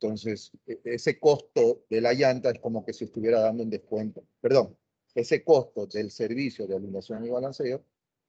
Entonces, 0.00 0.50
e, 0.66 0.80
ese 0.84 1.18
costo 1.20 1.84
de 1.88 2.00
la 2.00 2.12
llanta 2.12 2.50
es 2.50 2.58
como 2.58 2.84
que 2.84 2.92
se 2.92 3.04
estuviera 3.04 3.40
dando 3.40 3.62
un 3.62 3.70
descuento. 3.70 4.24
Perdón, 4.40 4.76
ese 5.14 5.44
costo 5.44 5.86
del 5.86 6.10
servicio 6.10 6.66
de 6.66 6.76
alineación 6.76 7.24
y 7.24 7.30
balanceo 7.30 7.84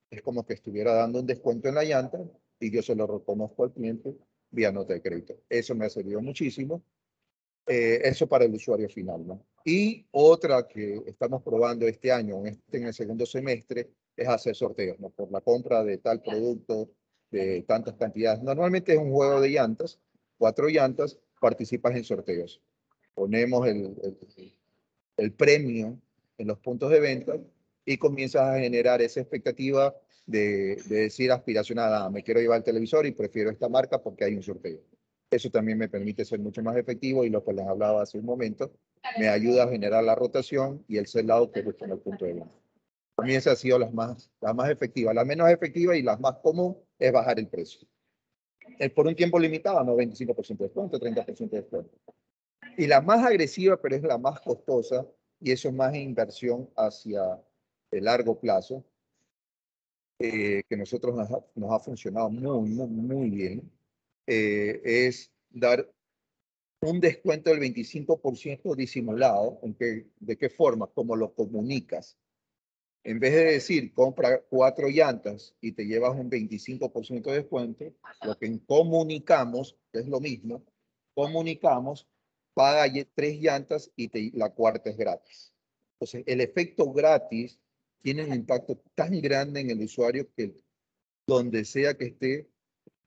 es 0.09 0.21
como 0.21 0.45
que 0.45 0.53
estuviera 0.53 0.93
dando 0.93 1.19
un 1.19 1.25
descuento 1.25 1.69
en 1.69 1.75
la 1.75 1.83
llanta 1.83 2.19
y 2.59 2.71
yo 2.71 2.81
se 2.83 2.95
lo 2.95 3.07
reconozco 3.07 3.63
al 3.63 3.73
cliente 3.73 4.15
vía 4.51 4.71
nota 4.71 4.93
de 4.93 5.01
crédito. 5.01 5.35
Eso 5.49 5.73
me 5.73 5.85
ha 5.85 5.89
servido 5.89 6.21
muchísimo. 6.21 6.83
Eh, 7.65 8.01
eso 8.03 8.27
para 8.27 8.45
el 8.45 8.53
usuario 8.53 8.87
final. 8.89 9.25
¿no? 9.25 9.43
Y 9.63 10.05
otra 10.11 10.67
que 10.67 11.01
estamos 11.05 11.41
probando 11.41 11.87
este 11.87 12.11
año, 12.11 12.39
en, 12.39 12.47
este, 12.47 12.77
en 12.77 12.87
el 12.87 12.93
segundo 12.93 13.25
semestre, 13.25 13.89
es 14.15 14.27
hacer 14.27 14.55
sorteos 14.55 14.99
¿no? 14.99 15.09
por 15.09 15.31
la 15.31 15.41
compra 15.41 15.83
de 15.83 15.97
tal 15.97 16.21
producto 16.21 16.89
de 17.31 17.63
tantas 17.63 17.95
cantidades. 17.95 18.43
Normalmente 18.43 18.93
es 18.93 18.99
un 18.99 19.11
juego 19.11 19.41
de 19.41 19.49
llantas, 19.49 19.99
cuatro 20.37 20.67
llantas, 20.67 21.17
participas 21.39 21.95
en 21.95 22.03
sorteos. 22.03 22.61
Ponemos 23.15 23.67
el, 23.67 23.95
el, 25.17 25.31
premio 25.33 25.99
en 26.37 26.47
los 26.47 26.59
puntos 26.59 26.91
de 26.91 26.99
venta 26.99 27.37
y 27.85 27.97
comienzas 27.97 28.41
a 28.41 28.59
generar 28.59 29.01
esa 29.01 29.21
expectativa 29.21 29.95
de, 30.25 30.77
de, 30.87 30.95
decir 31.01 31.31
aspiracionada, 31.31 32.09
me 32.09 32.23
quiero 32.23 32.39
llevar 32.39 32.59
el 32.59 32.63
televisor 32.63 33.05
y 33.05 33.11
prefiero 33.11 33.49
esta 33.49 33.67
marca 33.67 34.01
porque 34.01 34.25
hay 34.25 34.35
un 34.35 34.43
sorteo. 34.43 34.79
Eso 35.29 35.49
también 35.49 35.77
me 35.77 35.89
permite 35.89 36.23
ser 36.25 36.39
mucho 36.39 36.61
más 36.61 36.77
efectivo 36.77 37.25
y 37.25 37.29
lo 37.29 37.43
que 37.43 37.53
les 37.53 37.65
hablaba 37.65 38.03
hace 38.03 38.19
un 38.19 38.25
momento, 38.25 38.71
me 39.17 39.27
ayuda 39.27 39.63
a 39.63 39.69
generar 39.69 40.03
la 40.03 40.15
rotación 40.15 40.83
y 40.87 40.97
el 40.97 41.07
lado 41.27 41.51
que 41.51 41.61
busca 41.61 41.85
en 41.85 41.91
el 41.91 41.99
punto 41.99 42.25
de 42.25 42.33
venta. 42.33 42.51
Para 43.15 43.27
mí 43.27 43.35
esa 43.35 43.51
ha 43.51 43.55
sido 43.55 43.77
la 43.77 43.89
más, 43.89 44.31
la 44.41 44.53
más 44.53 44.69
efectiva. 44.69 45.13
La 45.13 45.23
menos 45.23 45.49
efectiva 45.49 45.95
y 45.95 46.01
la 46.01 46.17
más 46.17 46.37
común 46.37 46.77
es 46.97 47.11
bajar 47.11 47.37
el 47.39 47.47
precio 47.47 47.87
por 48.95 49.07
un 49.07 49.15
tiempo 49.15 49.39
limitado, 49.39 49.83
no 49.83 49.95
25% 49.95 50.57
de 50.57 50.65
descuento, 50.65 50.99
30% 50.99 51.49
de 51.49 51.61
descuento. 51.61 51.97
Y 52.77 52.87
la 52.87 53.01
más 53.01 53.23
agresiva, 53.25 53.79
pero 53.81 53.95
es 53.95 54.03
la 54.03 54.17
más 54.17 54.39
costosa, 54.41 55.05
y 55.39 55.51
eso 55.51 55.69
es 55.69 55.73
más 55.73 55.95
inversión 55.95 56.69
hacia 56.75 57.41
el 57.91 58.03
largo 58.05 58.39
plazo, 58.39 58.83
eh, 60.19 60.63
que 60.67 60.77
nosotros 60.77 61.15
nos 61.15 61.31
ha, 61.31 61.43
nos 61.55 61.71
ha, 61.71 61.79
funcionado 61.79 62.29
muy, 62.29 62.69
muy, 62.69 62.87
muy 62.87 63.29
bien, 63.29 63.71
eh, 64.25 64.81
es 64.83 65.31
dar 65.49 65.87
un 66.85 66.99
descuento 66.99 67.49
del 67.49 67.59
25% 67.59 68.75
disimulado. 68.75 69.59
¿En 69.63 69.73
qué, 69.73 70.07
¿De 70.19 70.37
qué 70.37 70.49
forma? 70.49 70.87
Como 70.87 71.15
lo 71.15 71.33
comunicas 71.33 72.17
en 73.03 73.19
vez 73.19 73.33
de 73.33 73.43
decir 73.45 73.93
compra 73.93 74.41
cuatro 74.49 74.87
llantas 74.87 75.55
y 75.59 75.73
te 75.73 75.85
llevas 75.85 76.17
un 76.17 76.29
25% 76.29 77.23
de 77.23 77.37
descuento, 77.37 77.85
lo 78.23 78.37
que 78.37 78.59
comunicamos, 78.65 79.77
que 79.91 79.99
es 79.99 80.07
lo 80.07 80.19
mismo, 80.19 80.63
comunicamos, 81.13 82.07
paga 82.53 82.91
tres 83.13 83.39
llantas 83.39 83.91
y 83.95 84.07
te, 84.07 84.31
la 84.33 84.49
cuarta 84.51 84.89
es 84.89 84.97
gratis. 84.97 85.53
Entonces, 85.93 86.23
el 86.25 86.41
efecto 86.41 86.91
gratis 86.93 87.59
tiene 88.01 88.23
un 88.25 88.33
impacto 88.33 88.81
tan 88.95 89.19
grande 89.21 89.61
en 89.61 89.71
el 89.71 89.81
usuario 89.81 90.29
que 90.35 90.55
donde 91.27 91.65
sea 91.65 91.95
que 91.95 92.05
esté, 92.05 92.49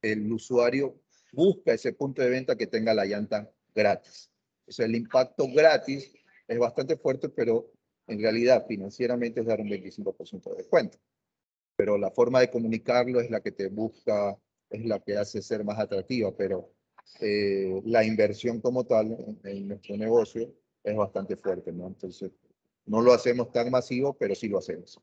el 0.02 0.30
usuario 0.30 1.00
busca 1.32 1.72
ese 1.72 1.92
punto 1.92 2.22
de 2.22 2.30
venta 2.30 2.56
que 2.56 2.66
tenga 2.66 2.94
la 2.94 3.04
llanta 3.04 3.50
gratis. 3.76 4.30
O 4.66 4.72
sea, 4.72 4.86
el 4.86 4.96
impacto 4.96 5.46
gratis 5.54 6.12
es 6.48 6.58
bastante 6.58 6.96
fuerte, 6.96 7.28
pero 7.28 7.70
en 8.08 8.20
realidad 8.20 8.66
financieramente 8.66 9.40
es 9.40 9.46
dar 9.46 9.60
un 9.60 9.68
25% 9.68 10.50
de 10.50 10.56
descuento. 10.56 10.98
Pero 11.76 11.98
la 11.98 12.10
forma 12.10 12.40
de 12.40 12.50
comunicarlo 12.50 13.20
es 13.20 13.30
la 13.30 13.40
que 13.40 13.52
te 13.52 13.68
busca, 13.68 14.36
es 14.70 14.84
la 14.84 14.98
que 15.00 15.16
hace 15.16 15.42
ser 15.42 15.64
más 15.64 15.78
atractiva, 15.78 16.34
pero 16.36 16.72
eh, 17.20 17.80
la 17.84 18.04
inversión 18.04 18.60
como 18.60 18.84
tal 18.84 19.16
en, 19.44 19.68
nuestro 19.68 19.96
negocio 19.96 20.52
es 20.82 20.96
bastante 20.96 21.36
fuerte, 21.36 21.72
¿no? 21.72 21.86
Entonces, 21.86 22.32
no 22.86 23.00
lo 23.02 23.12
hacemos 23.12 23.52
tan 23.52 23.70
masivo, 23.70 24.14
pero 24.14 24.34
sí 24.34 24.48
lo 24.48 24.58
hacemos. 24.58 25.00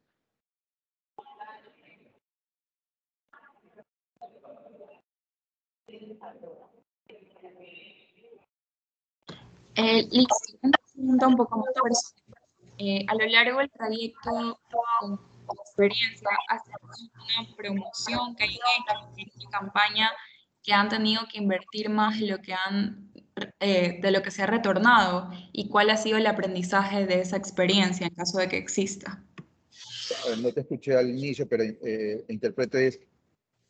Eh, 9.76 10.08
listo, 10.12 10.36
una 10.62 10.78
pregunta 10.94 11.28
un 11.28 11.36
poco 11.36 11.58
más 11.58 11.68
personal. 11.74 12.24
Eh, 12.78 13.06
a 13.08 13.16
lo 13.16 13.26
largo 13.28 13.60
del 13.60 13.72
trayecto, 13.72 14.60
con 14.72 15.20
experiencia, 15.66 16.30
¿has 16.50 16.62
una 16.68 17.56
promoción 17.56 18.36
que 18.36 18.44
hay 18.44 18.60
una 18.60 19.50
campaña 19.52 20.12
que 20.64 20.74
han 20.74 20.90
tenido 20.90 21.22
que 21.32 21.40
invertir 21.40 21.90
más 21.90 22.20
de 22.20 22.28
lo 22.28 22.40
que 22.40 22.54
han 22.54 23.12
eh, 23.60 24.00
de 24.00 24.12
lo 24.12 24.22
que 24.22 24.30
se 24.30 24.44
ha 24.44 24.46
retornado 24.46 25.32
y 25.52 25.68
cuál 25.68 25.90
ha 25.90 25.98
sido 25.98 26.18
el 26.18 26.28
aprendizaje 26.28 27.08
de 27.08 27.22
esa 27.22 27.36
experiencia 27.36 28.06
en 28.06 28.14
caso 28.14 28.38
de 28.38 28.48
que 28.48 28.58
exista. 28.58 29.24
No 30.40 30.52
te 30.52 30.62
escuché 30.62 30.96
al 30.96 31.10
inicio, 31.10 31.48
pero 31.48 31.64
eh, 31.64 32.24
interpreto 32.30 32.78
es 32.78 33.00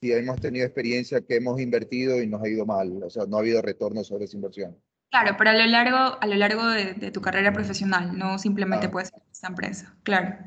si 0.01 0.11
hemos 0.11 0.41
tenido 0.41 0.65
experiencia 0.65 1.21
que 1.21 1.37
hemos 1.37 1.61
invertido 1.61 2.21
y 2.21 2.27
nos 2.27 2.43
ha 2.43 2.49
ido 2.49 2.65
mal, 2.65 3.01
o 3.03 3.09
sea, 3.09 3.25
no 3.25 3.37
ha 3.37 3.39
habido 3.39 3.61
retorno 3.61 4.03
sobre 4.03 4.25
esa 4.25 4.35
inversión. 4.35 4.77
Claro, 5.13 5.36
pero 5.38 5.52
a 5.52 5.54
lo 5.54 5.67
largo, 5.67 6.17
a 6.19 6.26
lo 6.26 6.34
largo 6.34 6.65
de, 6.65 7.12
tu 7.12 7.21
carrera 7.21 7.54
profesional, 7.54 8.17
no 8.17 8.39
simplemente 8.39 8.89
puedes 8.89 9.10
ser 9.10 9.21
esta 9.32 9.47
empresa, 9.47 9.95
claro. 10.02 10.39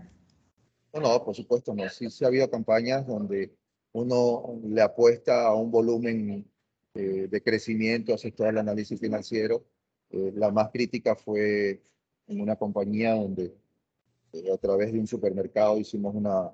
No, 0.93 1.01
no, 1.03 1.25
por 1.25 1.37
supuesto 1.37 1.73
no. 1.73 1.89
Sí, 1.89 2.11
sí 2.11 2.25
ha 2.25 2.27
habido 2.27 2.51
campañas 2.51 3.07
donde 3.07 3.55
uno 3.93 4.59
le 4.65 4.83
apuesta 4.83 5.47
a 5.47 5.55
un 5.55 5.71
volumen 5.71 6.51
eh, 6.95 7.29
de 7.31 7.43
crecimiento, 7.45 8.13
haces 8.13 8.35
todo 8.35 8.49
el 8.49 8.59
análisis 8.59 8.99
financiero. 8.99 9.65
Eh, 10.11 10.33
la 10.35 10.51
más 10.51 10.71
crítica 10.73 11.15
fue 11.15 11.81
en 12.27 12.41
una 12.41 12.57
compañía 12.57 13.15
donde 13.15 13.55
eh, 14.33 14.53
a 14.53 14.57
través 14.57 14.93
de 14.93 14.99
un 14.99 15.07
supermercado 15.07 15.79
hicimos 15.79 16.13
una, 16.13 16.51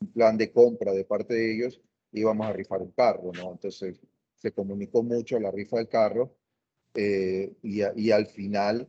un 0.00 0.12
plan 0.14 0.38
de 0.38 0.50
compra 0.50 0.92
de 0.92 1.04
parte 1.04 1.34
de 1.34 1.54
ellos, 1.54 1.78
íbamos 2.10 2.46
a 2.46 2.54
rifar 2.54 2.80
un 2.80 2.92
carro, 2.92 3.32
¿no? 3.34 3.52
Entonces 3.52 4.00
se 4.34 4.50
comunicó 4.50 5.02
mucho 5.02 5.38
la 5.38 5.50
rifa 5.50 5.76
del 5.76 5.90
carro 5.90 6.34
y, 6.94 7.50
y, 7.62 8.10
al 8.10 8.26
final 8.26 8.88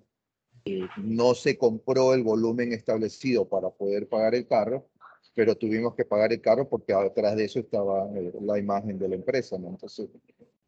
no 0.97 1.33
se 1.35 1.57
compró 1.57 2.13
el 2.13 2.23
volumen 2.23 2.73
establecido 2.73 3.47
para 3.47 3.69
poder 3.69 4.07
pagar 4.07 4.35
el 4.35 4.47
carro, 4.47 4.87
pero 5.35 5.55
tuvimos 5.55 5.95
que 5.95 6.05
pagar 6.05 6.31
el 6.31 6.41
carro 6.41 6.67
porque 6.67 6.93
atrás 6.93 7.35
de 7.35 7.45
eso 7.45 7.59
estaba 7.59 8.09
la 8.41 8.57
imagen 8.57 8.97
de 8.97 9.09
la 9.09 9.15
empresa, 9.15 9.57
¿no? 9.57 9.69
Entonces 9.69 10.09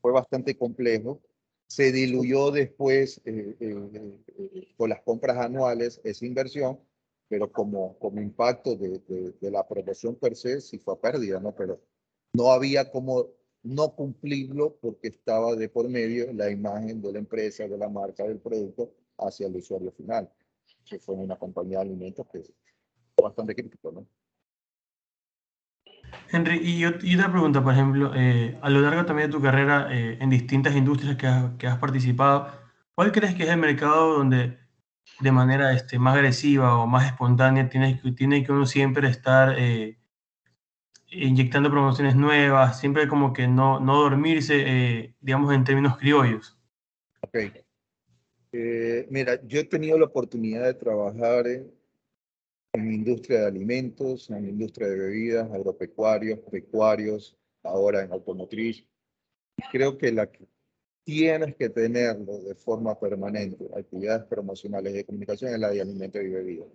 fue 0.02 0.12
bastante 0.12 0.58
complejo. 0.58 1.22
Se 1.68 1.92
diluyó 1.92 2.52
después 2.52 3.22
eh, 3.26 3.56
eh, 3.60 4.20
eh, 4.38 4.68
con 4.78 4.90
las 4.90 5.02
compras 5.02 5.38
anuales 5.38 6.00
esa 6.04 6.26
inversión, 6.26 6.80
pero 7.28 7.52
como, 7.52 7.98
como 8.00 8.22
impacto 8.22 8.76
de, 8.76 9.00
de, 9.40 9.52
la 9.52 9.68
promoción 9.68 10.16
per 10.16 10.36
se 10.36 10.62
sí 10.62 10.80
fue 10.80 11.00
pérdida, 11.00 11.40
¿no? 11.40 11.54
Pero 11.56 11.82
no 12.34 12.52
había 12.52 12.90
como 12.92 13.28
no 13.68 13.90
cumplirlo 13.90 14.78
porque 14.82 15.10
estaba 15.10 15.56
de 15.56 15.70
por 15.70 15.90
medio 15.90 16.32
la 16.34 16.50
imagen 16.50 17.02
de 17.02 17.12
la 17.12 17.20
empresa, 17.20 17.68
de 17.68 17.78
la 17.78 17.90
marca, 17.90 18.24
del 18.24 18.40
producto 18.40 18.92
hacia 19.18 19.48
el 19.48 19.56
usuario 19.56 19.92
final, 19.92 20.30
que 20.86 21.00
fue 21.00 21.16
una 21.16 21.36
compañía 21.36 21.80
de 21.80 21.86
alimentos 21.86 22.26
que 22.32 22.40
es 22.40 22.54
bastante 23.22 23.56
crítico, 23.56 23.92
¿no? 23.92 24.08
Henry, 26.32 26.60
y, 26.64 26.86
otra 26.86 27.32
pregunta, 27.32 27.64
por 27.64 27.74
ejemplo, 27.74 28.12
eh, 28.16 28.58
a 28.62 28.70
lo 28.70 28.82
largo 28.82 29.06
también 29.06 29.30
de 29.30 29.38
tu 29.38 29.44
carrera 29.44 29.90
eh, 29.92 30.18
en 30.22 30.30
distintas 30.30 30.76
industrias 30.76 31.18
que 31.18 31.28
has, 31.28 31.54
que 31.58 31.68
has, 31.68 31.78
participado, 31.78 32.50
¿cuál 32.96 33.12
crees 33.12 33.36
que 33.36 33.44
es 33.44 33.50
el 33.50 33.58
mercado 33.58 34.18
donde 34.18 34.58
de 35.20 35.32
manera 35.32 35.74
este, 35.74 36.00
más 36.00 36.16
agresiva 36.16 36.78
o 36.78 36.88
más 36.88 37.06
espontánea 37.06 37.70
tiene, 37.70 38.02
tiene 38.16 38.44
que 38.44 38.52
uno 38.52 38.66
siempre 38.66 39.10
estar 39.10 39.56
eh, 39.58 39.97
inyectando 41.10 41.70
promociones 41.70 42.16
nuevas, 42.16 42.80
siempre 42.80 43.08
como 43.08 43.34
que 43.34 43.48
no, 43.48 43.80
no 43.80 44.02
dormirse, 44.02 45.14
digamos, 45.20 45.54
en 45.54 45.64
términos 45.64 45.98
criollos? 45.98 46.58
Ok. 47.22 47.38
mira, 49.10 49.42
yo 49.46 49.60
he 49.60 49.64
tenido 49.64 49.98
la 49.98 50.06
oportunidad 50.06 50.66
de 50.66 50.74
trabajar 50.74 51.48
en 51.48 51.78
en 52.78 52.94
industria 52.94 53.42
de 53.42 53.48
alimentos, 53.48 54.30
en 54.30 54.48
industria 54.48 54.88
de 54.88 54.98
bebidas, 54.98 55.52
agropecuarios, 55.52 56.40
pecuarios, 56.52 57.36
ahora 57.64 58.04
en 58.04 58.12
automotriz. 58.12 58.86
Creo 59.72 59.98
que 59.98 60.12
la 60.12 60.32
que 60.32 60.48
tienes 61.04 61.56
que 61.56 61.70
tenerlo 61.70 62.40
de 62.40 62.56
forma 62.56 63.00
permanente, 63.00 63.68
actividades 63.76 64.26
promocionales 64.26 64.94
de 64.94 65.06
comunicación, 65.06 65.54
es 65.54 65.60
la 65.60 65.70
de 65.70 65.82
alimentos 65.82 66.22
y 66.22 66.28
bebidas. 66.28 66.68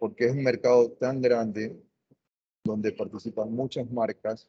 Porque 0.00 0.26
es 0.26 0.32
un 0.32 0.42
mercado 0.42 0.90
tan 0.92 1.20
grande 1.20 1.76
donde 2.64 2.92
participan 2.92 3.52
muchas 3.52 3.90
marcas 3.90 4.48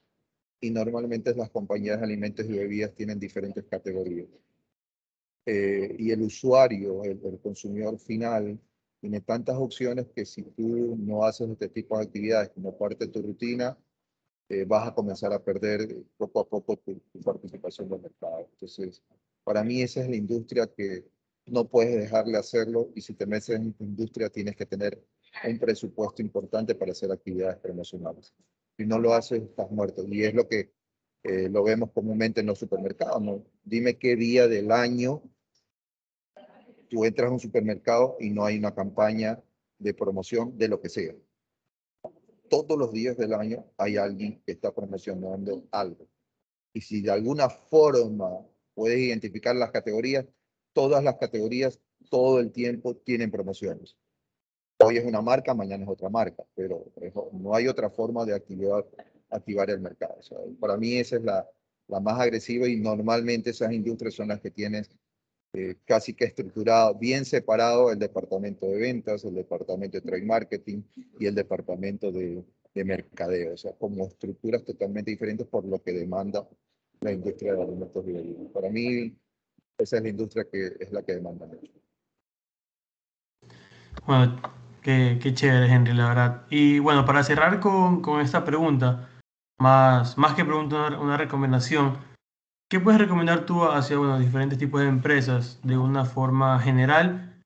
y 0.61 0.69
normalmente 0.69 1.35
las 1.35 1.49
compañías 1.49 1.99
de 1.99 2.05
alimentos 2.05 2.45
y 2.45 2.53
bebidas 2.53 2.93
tienen 2.93 3.19
diferentes 3.19 3.65
categorías. 3.65 4.27
Eh, 5.45 5.95
y 5.99 6.11
el 6.11 6.21
usuario, 6.21 7.03
el, 7.03 7.19
consumidor 7.41 7.99
final, 7.99 8.57
tiene 9.01 9.19
tantas 9.19 9.57
opciones 9.57 10.07
que 10.15 10.25
si 10.25 10.43
tú 10.43 10.95
no 10.97 11.25
haces 11.25 11.49
este 11.49 11.67
tipo 11.67 11.97
de 11.97 12.05
actividades 12.05 12.49
como 12.51 12.77
parte 12.77 13.05
de 13.05 13.11
tu 13.11 13.21
rutina, 13.21 13.77
eh, 14.47 14.63
vas 14.65 14.87
a 14.87 14.93
comenzar 14.93 15.33
a 15.33 15.43
perder 15.43 16.05
poco 16.17 16.39
a 16.39 16.47
poco 16.47 16.77
tu, 16.77 17.01
participación 17.23 17.87
en 17.87 17.93
el 17.95 18.01
mercado. 18.03 18.47
Entonces, 18.53 19.03
para 19.43 19.63
mí 19.63 19.81
esa 19.81 20.01
es 20.01 20.09
la 20.09 20.15
industria 20.15 20.67
que 20.67 21.05
no 21.45 21.67
puedes 21.67 21.95
dejarle 21.95 22.37
hacerlo 22.37 22.89
y 22.95 23.01
si 23.01 23.13
te 23.13 23.25
metes 23.25 23.49
en 23.49 23.69
esta 23.69 23.83
industria 23.83 24.29
tienes 24.29 24.55
que 24.55 24.65
tener 24.65 25.03
un 25.45 25.59
presupuesto 25.59 26.21
importante 26.21 26.75
para 26.75 26.91
hacer 26.91 27.11
actividades 27.11 27.57
promocionales. 27.57 28.33
Si 28.77 28.85
no 28.85 28.99
lo 28.99 29.13
haces, 29.13 29.41
estás 29.41 29.69
muerto. 29.71 30.05
Y 30.07 30.23
es 30.23 30.33
lo 30.33 30.47
que 30.47 30.71
eh, 31.23 31.49
lo 31.49 31.63
vemos 31.63 31.91
comúnmente 31.91 32.41
en 32.41 32.47
los 32.47 32.59
supermercados. 32.59 33.21
¿no? 33.21 33.43
Dime 33.63 33.97
qué 33.97 34.15
día 34.15 34.47
del 34.47 34.71
año 34.71 35.21
tú 36.89 37.05
entras 37.05 37.29
a 37.29 37.33
un 37.33 37.39
supermercado 37.39 38.17
y 38.19 38.29
no 38.29 38.45
hay 38.45 38.57
una 38.57 38.75
campaña 38.75 39.41
de 39.79 39.93
promoción 39.93 40.57
de 40.57 40.67
lo 40.67 40.79
que 40.79 40.89
sea. 40.89 41.13
Todos 42.49 42.77
los 42.77 42.91
días 42.91 43.17
del 43.17 43.33
año 43.33 43.65
hay 43.77 43.97
alguien 43.97 44.41
que 44.45 44.51
está 44.51 44.73
promocionando 44.73 45.67
algo. 45.71 46.07
Y 46.71 46.81
si 46.81 47.01
de 47.01 47.11
alguna 47.11 47.49
forma 47.49 48.45
puedes 48.75 48.99
identificar 48.99 49.55
las 49.55 49.71
categorías, 49.71 50.25
todas 50.73 51.03
las 51.03 51.15
categorías 51.17 51.79
todo 52.09 52.39
el 52.39 52.51
tiempo 52.51 52.95
tienen 52.95 53.31
promociones. 53.31 53.97
Hoy 54.85 54.97
es 54.97 55.05
una 55.05 55.21
marca, 55.21 55.53
mañana 55.53 55.83
es 55.83 55.89
otra 55.89 56.09
marca, 56.09 56.43
pero 56.55 56.85
no 57.31 57.55
hay 57.55 57.67
otra 57.67 57.89
forma 57.89 58.25
de 58.25 58.33
activar, 58.33 58.85
activar 59.29 59.69
el 59.69 59.79
mercado. 59.79 60.15
para 60.59 60.77
mí 60.77 60.95
esa 60.95 61.15
es 61.15 61.23
la, 61.23 61.47
la 61.87 61.99
más 61.99 62.19
agresiva 62.19 62.67
y 62.67 62.75
normalmente 62.75 63.51
esas 63.51 63.71
industrias 63.71 64.13
son 64.13 64.27
las 64.29 64.41
que 64.41 64.51
tienes 64.51 64.89
eh, 65.53 65.75
casi 65.85 66.13
que 66.13 66.25
estructurado, 66.25 66.95
bien 66.95 67.25
separado 67.25 67.91
el 67.91 67.99
departamento 67.99 68.65
de 68.65 68.77
ventas, 68.77 69.23
el 69.23 69.35
departamento 69.35 69.97
de 69.97 70.01
trade 70.01 70.25
marketing 70.25 70.81
y 71.19 71.27
el 71.27 71.35
departamento 71.35 72.11
de, 72.11 72.43
de 72.73 72.83
mercadeo, 72.83 73.53
o 73.53 73.57
sea, 73.57 73.73
como 73.73 74.05
estructuras 74.05 74.63
totalmente 74.63 75.11
diferentes 75.11 75.47
por 75.47 75.63
lo 75.65 75.81
que 75.81 75.93
demanda 75.93 76.47
la 77.01 77.11
industria 77.11 77.53
de 77.53 77.61
alimentos 77.61 78.05
y 78.07 78.33
Para 78.53 78.69
mí, 78.69 79.15
esa 79.77 79.97
es 79.97 80.03
la 80.03 80.09
industria 80.09 80.45
que 80.51 80.75
es 80.79 80.91
la 80.91 81.03
que 81.03 81.13
demanda 81.13 81.45
mucho. 81.45 81.71
Bueno, 84.05 84.41
qué, 84.83 85.19
qué, 85.21 85.33
chévere, 85.33 85.71
Henry, 85.71 85.93
la 85.93 86.07
verdad. 86.07 86.45
Y 86.49 86.79
bueno, 86.79 87.05
para 87.05 87.23
cerrar 87.23 87.59
con, 87.59 88.01
con 88.01 88.21
esta 88.21 88.43
pregunta, 88.45 89.09
más, 89.59 90.17
más 90.17 90.35
que 90.35 90.45
preguntar, 90.45 90.97
una 90.99 91.17
recomendación, 91.17 91.97
¿Qué 92.73 92.79
puedes 92.79 92.99
recomendar 92.99 93.45
tú 93.45 93.63
hacia 93.65 93.99
bueno, 93.99 94.17
diferentes 94.17 94.57
tipos 94.57 94.81
de 94.81 94.87
empresas 94.87 95.59
de 95.61 95.77
una 95.77 96.05
forma 96.05 96.59
general? 96.59 97.39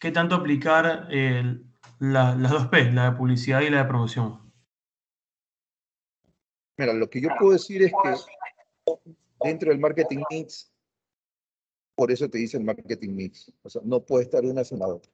¿Qué 0.00 0.10
tanto 0.10 0.34
aplicar 0.34 1.06
eh, 1.12 1.62
la, 2.00 2.34
las 2.34 2.50
dos 2.50 2.66
P, 2.66 2.90
la 2.90 3.12
de 3.12 3.16
publicidad 3.16 3.60
y 3.60 3.70
la 3.70 3.84
de 3.84 3.84
promoción? 3.84 4.52
Mira, 6.76 6.92
lo 6.94 7.08
que 7.08 7.20
yo 7.20 7.28
puedo 7.38 7.52
decir 7.52 7.80
es 7.84 7.92
que 7.92 8.96
dentro 9.44 9.70
del 9.70 9.78
marketing 9.78 10.24
mix, 10.30 10.72
por 11.94 12.10
eso 12.10 12.28
te 12.28 12.38
dice 12.38 12.56
el 12.56 12.64
marketing 12.64 13.10
mix, 13.10 13.52
o 13.62 13.70
sea, 13.70 13.82
no 13.84 14.04
puede 14.04 14.24
estar 14.24 14.44
una 14.44 14.64
sin 14.64 14.80
la 14.80 14.88
otra. 14.88 15.12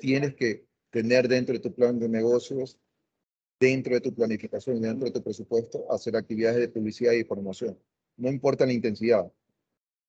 Tienes 0.00 0.34
que 0.34 0.66
tener 0.90 1.28
dentro 1.28 1.54
de 1.54 1.60
tu 1.60 1.74
plan 1.74 1.98
de 1.98 2.08
negocios, 2.08 2.78
dentro 3.58 3.94
de 3.94 4.00
tu 4.00 4.14
planificación 4.14 4.80
dentro 4.80 5.06
de 5.06 5.12
tu 5.12 5.22
presupuesto, 5.22 5.90
hacer 5.90 6.16
actividades 6.16 6.58
de 6.58 6.68
publicidad 6.68 7.12
y 7.12 7.24
promoción 7.24 7.78
no 8.16 8.30
importa 8.30 8.66
la 8.66 8.72
intensidad. 8.72 9.30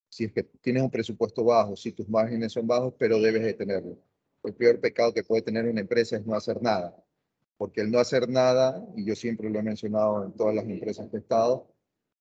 Si 0.09 0.25
es 0.25 0.31
que 0.31 0.43
tienes 0.43 0.83
un 0.83 0.89
presupuesto 0.89 1.43
bajo, 1.43 1.75
si 1.75 1.91
tus 1.91 2.07
márgenes 2.07 2.53
son 2.53 2.65
bajos, 2.65 2.93
pero 2.97 3.19
debes 3.19 3.43
de 3.43 3.53
tenerlo. 3.53 3.97
El 4.43 4.53
peor 4.53 4.79
pecado 4.79 5.13
que 5.13 5.23
puede 5.23 5.41
tener 5.41 5.65
una 5.65 5.81
empresa 5.81 6.15
es 6.15 6.25
no 6.25 6.35
hacer 6.35 6.61
nada. 6.61 6.95
Porque 7.57 7.81
el 7.81 7.91
no 7.91 7.99
hacer 7.99 8.29
nada, 8.29 8.85
y 8.95 9.03
yo 9.03 9.15
siempre 9.15 9.49
lo 9.49 9.59
he 9.59 9.63
mencionado 9.63 10.23
en 10.23 10.31
todas 10.33 10.55
las 10.55 10.65
empresas 10.65 11.09
que 11.09 11.17
he 11.17 11.19
estado, 11.19 11.67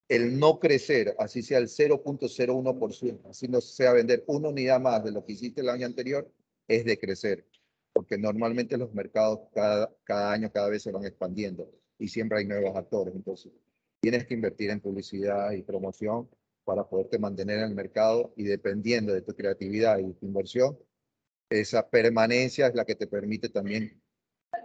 el 0.09 0.39
no 0.39 0.59
crecer, 0.59 1.15
así 1.19 1.43
sea 1.43 1.59
el 1.59 1.69
0.01%, 1.69 3.29
así 3.29 3.49
no 3.49 3.61
sea 3.61 3.93
vender 3.93 4.25
una 4.27 4.49
unidad 4.49 4.81
más 4.81 5.05
de 5.05 5.13
lo 5.13 5.25
que 5.25 5.33
hiciste 5.33 5.61
el 5.61 5.69
año 5.69 5.87
anterior, 5.87 6.31
es 6.69 6.85
de 6.85 6.99
crecer. 6.99 7.47
Porque 7.93 8.19
normalmente 8.19 8.77
los 8.77 8.93
mercados 8.93 9.41
cada, 9.55 9.95
cada 10.05 10.33
año, 10.33 10.51
cada 10.53 10.69
vez 10.69 10.83
se 10.83 10.93
van 10.93 11.05
expandiendo 11.05 11.71
y 11.99 12.09
siempre 12.09 12.39
hay 12.39 12.47
nuevos 12.47 12.77
actores. 12.77 13.15
Entonces, 13.15 13.53
tienes 14.01 14.27
que 14.27 14.35
invertir 14.35 14.71
en 14.71 14.81
publicidad 14.81 15.53
y 15.53 15.63
promoción 15.63 16.29
para 16.65 16.87
poderte 16.87 17.19
mantener 17.19 17.59
en 17.59 17.65
el 17.65 17.75
mercado 17.75 18.33
y 18.37 18.45
dependiendo 18.45 19.15
de 19.15 19.23
tu 19.23 19.35
creatividad 19.35 19.99
y 19.99 20.13
tu 20.15 20.27
inversión, 20.27 20.79
esa 21.49 21.89
permanencia 21.89 22.67
es 22.67 22.75
la 22.75 22.85
que 22.85 22.97
te 22.97 23.07
permite 23.07 23.49
también 23.49 24.03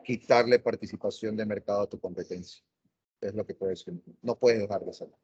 quitarle 0.04 0.60
participación 0.60 1.38
de 1.38 1.45
mercado 1.45 1.82
a 1.82 1.89
tu 1.89 1.99
competencia. 1.99 2.64
Es 3.22 3.36
lo 3.36 3.45
que 3.45 3.54
puedes. 3.54 3.86
No 4.22 4.36
puedes 4.38 4.60
dejar 4.60 4.84
de 4.84 4.89
hacerlo. 4.89 5.16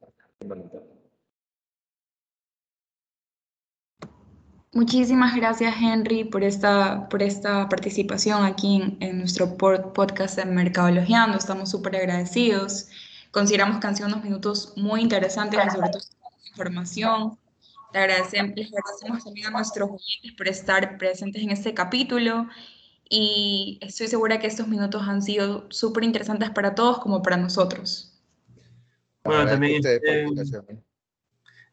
Muchísimas 4.72 5.34
gracias, 5.34 5.74
Henry, 5.80 6.24
por 6.24 6.44
esta, 6.44 7.08
por 7.08 7.22
esta 7.22 7.68
participación 7.68 8.44
aquí 8.44 8.76
en, 8.76 8.96
en 9.00 9.18
nuestro 9.18 9.56
podcast 9.56 10.36
de 10.36 10.44
Mercadologiando. 10.44 11.38
Estamos 11.38 11.70
súper 11.70 11.96
agradecidos. 11.96 12.88
Consideramos 13.30 13.80
que 13.80 13.86
han 13.86 13.96
sido 13.96 14.08
unos 14.08 14.22
minutos 14.22 14.74
muy 14.76 15.00
interesantes 15.00 15.60
y 15.66 15.70
sobre 15.70 15.90
todo 15.90 16.02
información. 16.50 17.38
Le 17.94 18.00
agradecemos, 18.00 18.52
les 18.56 18.66
agradecemos 18.66 19.24
también 19.24 19.46
a 19.46 19.50
nuestros 19.50 19.88
oyentes 19.88 20.32
por 20.36 20.48
estar 20.48 20.98
presentes 20.98 21.42
en 21.42 21.50
este 21.50 21.72
capítulo 21.72 22.46
y 23.08 23.78
estoy 23.80 24.08
segura 24.08 24.38
que 24.38 24.46
estos 24.46 24.68
minutos 24.68 25.02
han 25.06 25.22
sido 25.22 25.66
súper 25.70 26.04
interesantes 26.04 26.50
para 26.50 26.74
todos 26.74 26.98
como 26.98 27.22
para 27.22 27.38
nosotros. 27.38 28.14
Bueno, 29.24 29.46
también, 29.46 29.84
este, 29.84 30.26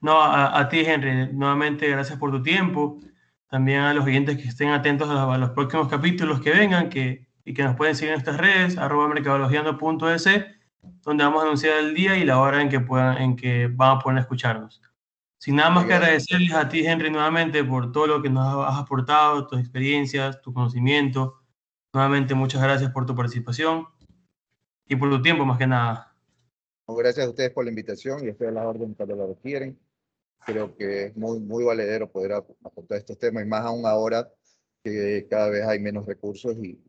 No, 0.06 0.22
a, 0.22 0.70
ti, 0.70 0.82
Henry, 0.82 1.34
nuevamente 1.34 1.90
gracias 1.90 2.20
por 2.20 2.30
tu 2.30 2.44
tiempo. 2.44 3.00
También 3.50 3.80
a 3.80 3.92
los 3.92 4.06
oyentes 4.06 4.38
que 4.38 4.48
estén 4.48 4.70
atentos 4.70 5.10
a 5.10 5.36
los, 5.36 5.50
próximos 5.50 5.88
capítulos 5.88 6.42
que 6.42 6.52
vengan 6.52 6.92
que, 6.92 7.26
y 7.44 7.56
que 7.56 7.64
nos 7.64 7.76
pueden 7.76 7.96
seguir 7.96 8.14
en 8.14 8.20
estas 8.20 8.38
redes, 8.38 8.78
arroba 8.78 9.08
mercadologiando.es, 9.08 10.46
donde 11.02 11.24
vamos 11.24 11.42
a 11.42 11.46
anunciar 11.46 11.80
el 11.80 11.96
día 11.96 12.16
y 12.18 12.24
la 12.24 12.40
hora 12.40 12.62
en 12.62 12.70
que, 12.70 12.80
puedan, 12.82 13.18
en 13.20 13.36
que 13.36 13.66
van 13.66 13.98
a 13.98 14.00
poder 14.00 14.20
escucharnos. 14.20 14.80
Sin 15.40 15.56
nada 15.56 15.72
más 15.72 15.86
que 15.86 15.96
agradecerles 15.96 16.54
a 16.54 16.70
ti, 16.70 16.86
Henry, 16.86 17.10
nuevamente 17.10 17.64
por 17.64 17.92
todo 17.92 18.06
lo 18.06 18.22
que 18.22 18.30
nos 18.30 18.64
has 18.64 18.80
aportado, 18.80 19.48
tus 19.48 19.60
experiencias, 19.60 20.40
tu 20.40 20.54
conocimiento. 20.54 21.40
Nuevamente, 21.94 22.36
muchas 22.36 22.62
gracias 22.62 22.92
por 22.92 23.08
tu 23.08 23.16
participación 23.16 23.88
y 24.88 24.98
por 24.98 25.10
tu 25.10 25.20
tiempo, 25.24 25.46
más 25.46 25.58
que 25.58 25.66
nada. 25.66 26.16
Gracias 26.88 27.26
a 27.26 27.30
ustedes 27.30 27.50
por 27.50 27.64
la 27.64 27.72
invitación 27.72 28.24
y 28.24 28.28
estoy 28.28 28.46
a 28.46 28.52
la 28.52 28.68
orden 28.68 28.94
para 28.94 29.16
lo 29.16 29.30
que 29.30 29.42
quieren. 29.42 29.80
Creo 30.46 30.76
que 30.76 31.06
es 31.06 31.18
muy, 31.18 31.40
muy 31.40 31.64
valedero 31.64 32.12
poder 32.12 32.34
aportar 32.34 32.98
estos 32.98 33.18
temas 33.18 33.44
y 33.44 33.48
más 33.48 33.62
aún 33.62 33.86
ahora 33.86 34.30
que 34.84 35.28
cada 35.30 35.50
vez 35.50 35.66
hay 35.66 35.80
menos 35.80 36.06
recursos 36.06 36.56
y, 36.58 36.80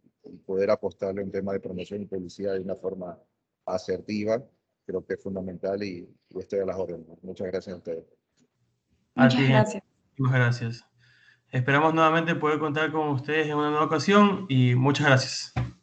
poder 0.45 0.73
apostarle 0.73 1.23
un 1.23 1.31
tema 1.31 1.53
de 1.53 1.61
promoción 1.61 2.03
y 2.03 2.07
publicidad 2.07 2.55
de 2.55 2.59
una 2.59 2.75
forma 2.75 3.17
asertiva. 3.65 4.43
Creo 4.85 5.07
que 5.07 5.15
es 5.15 5.23
fundamental 5.23 5.81
y, 5.85 6.09
y 6.31 6.39
estoy 6.41 6.59
a 6.59 6.65
las 6.65 6.77
órdenes. 6.77 7.07
Muchas 7.23 7.47
gracias 7.47 7.75
a 7.75 7.79
ustedes. 7.79 8.05
Muchas 9.15 9.49
gracias. 9.49 9.83
Muchas 10.19 10.35
gracias. 10.35 10.85
Esperamos 11.53 11.95
nuevamente 11.95 12.35
poder 12.35 12.59
contar 12.59 12.91
con 12.91 13.09
ustedes 13.09 13.47
en 13.47 13.55
una 13.55 13.71
nueva 13.71 13.87
ocasión 13.87 14.47
y 14.49 14.75
muchas 14.75 15.07
gracias. 15.07 15.76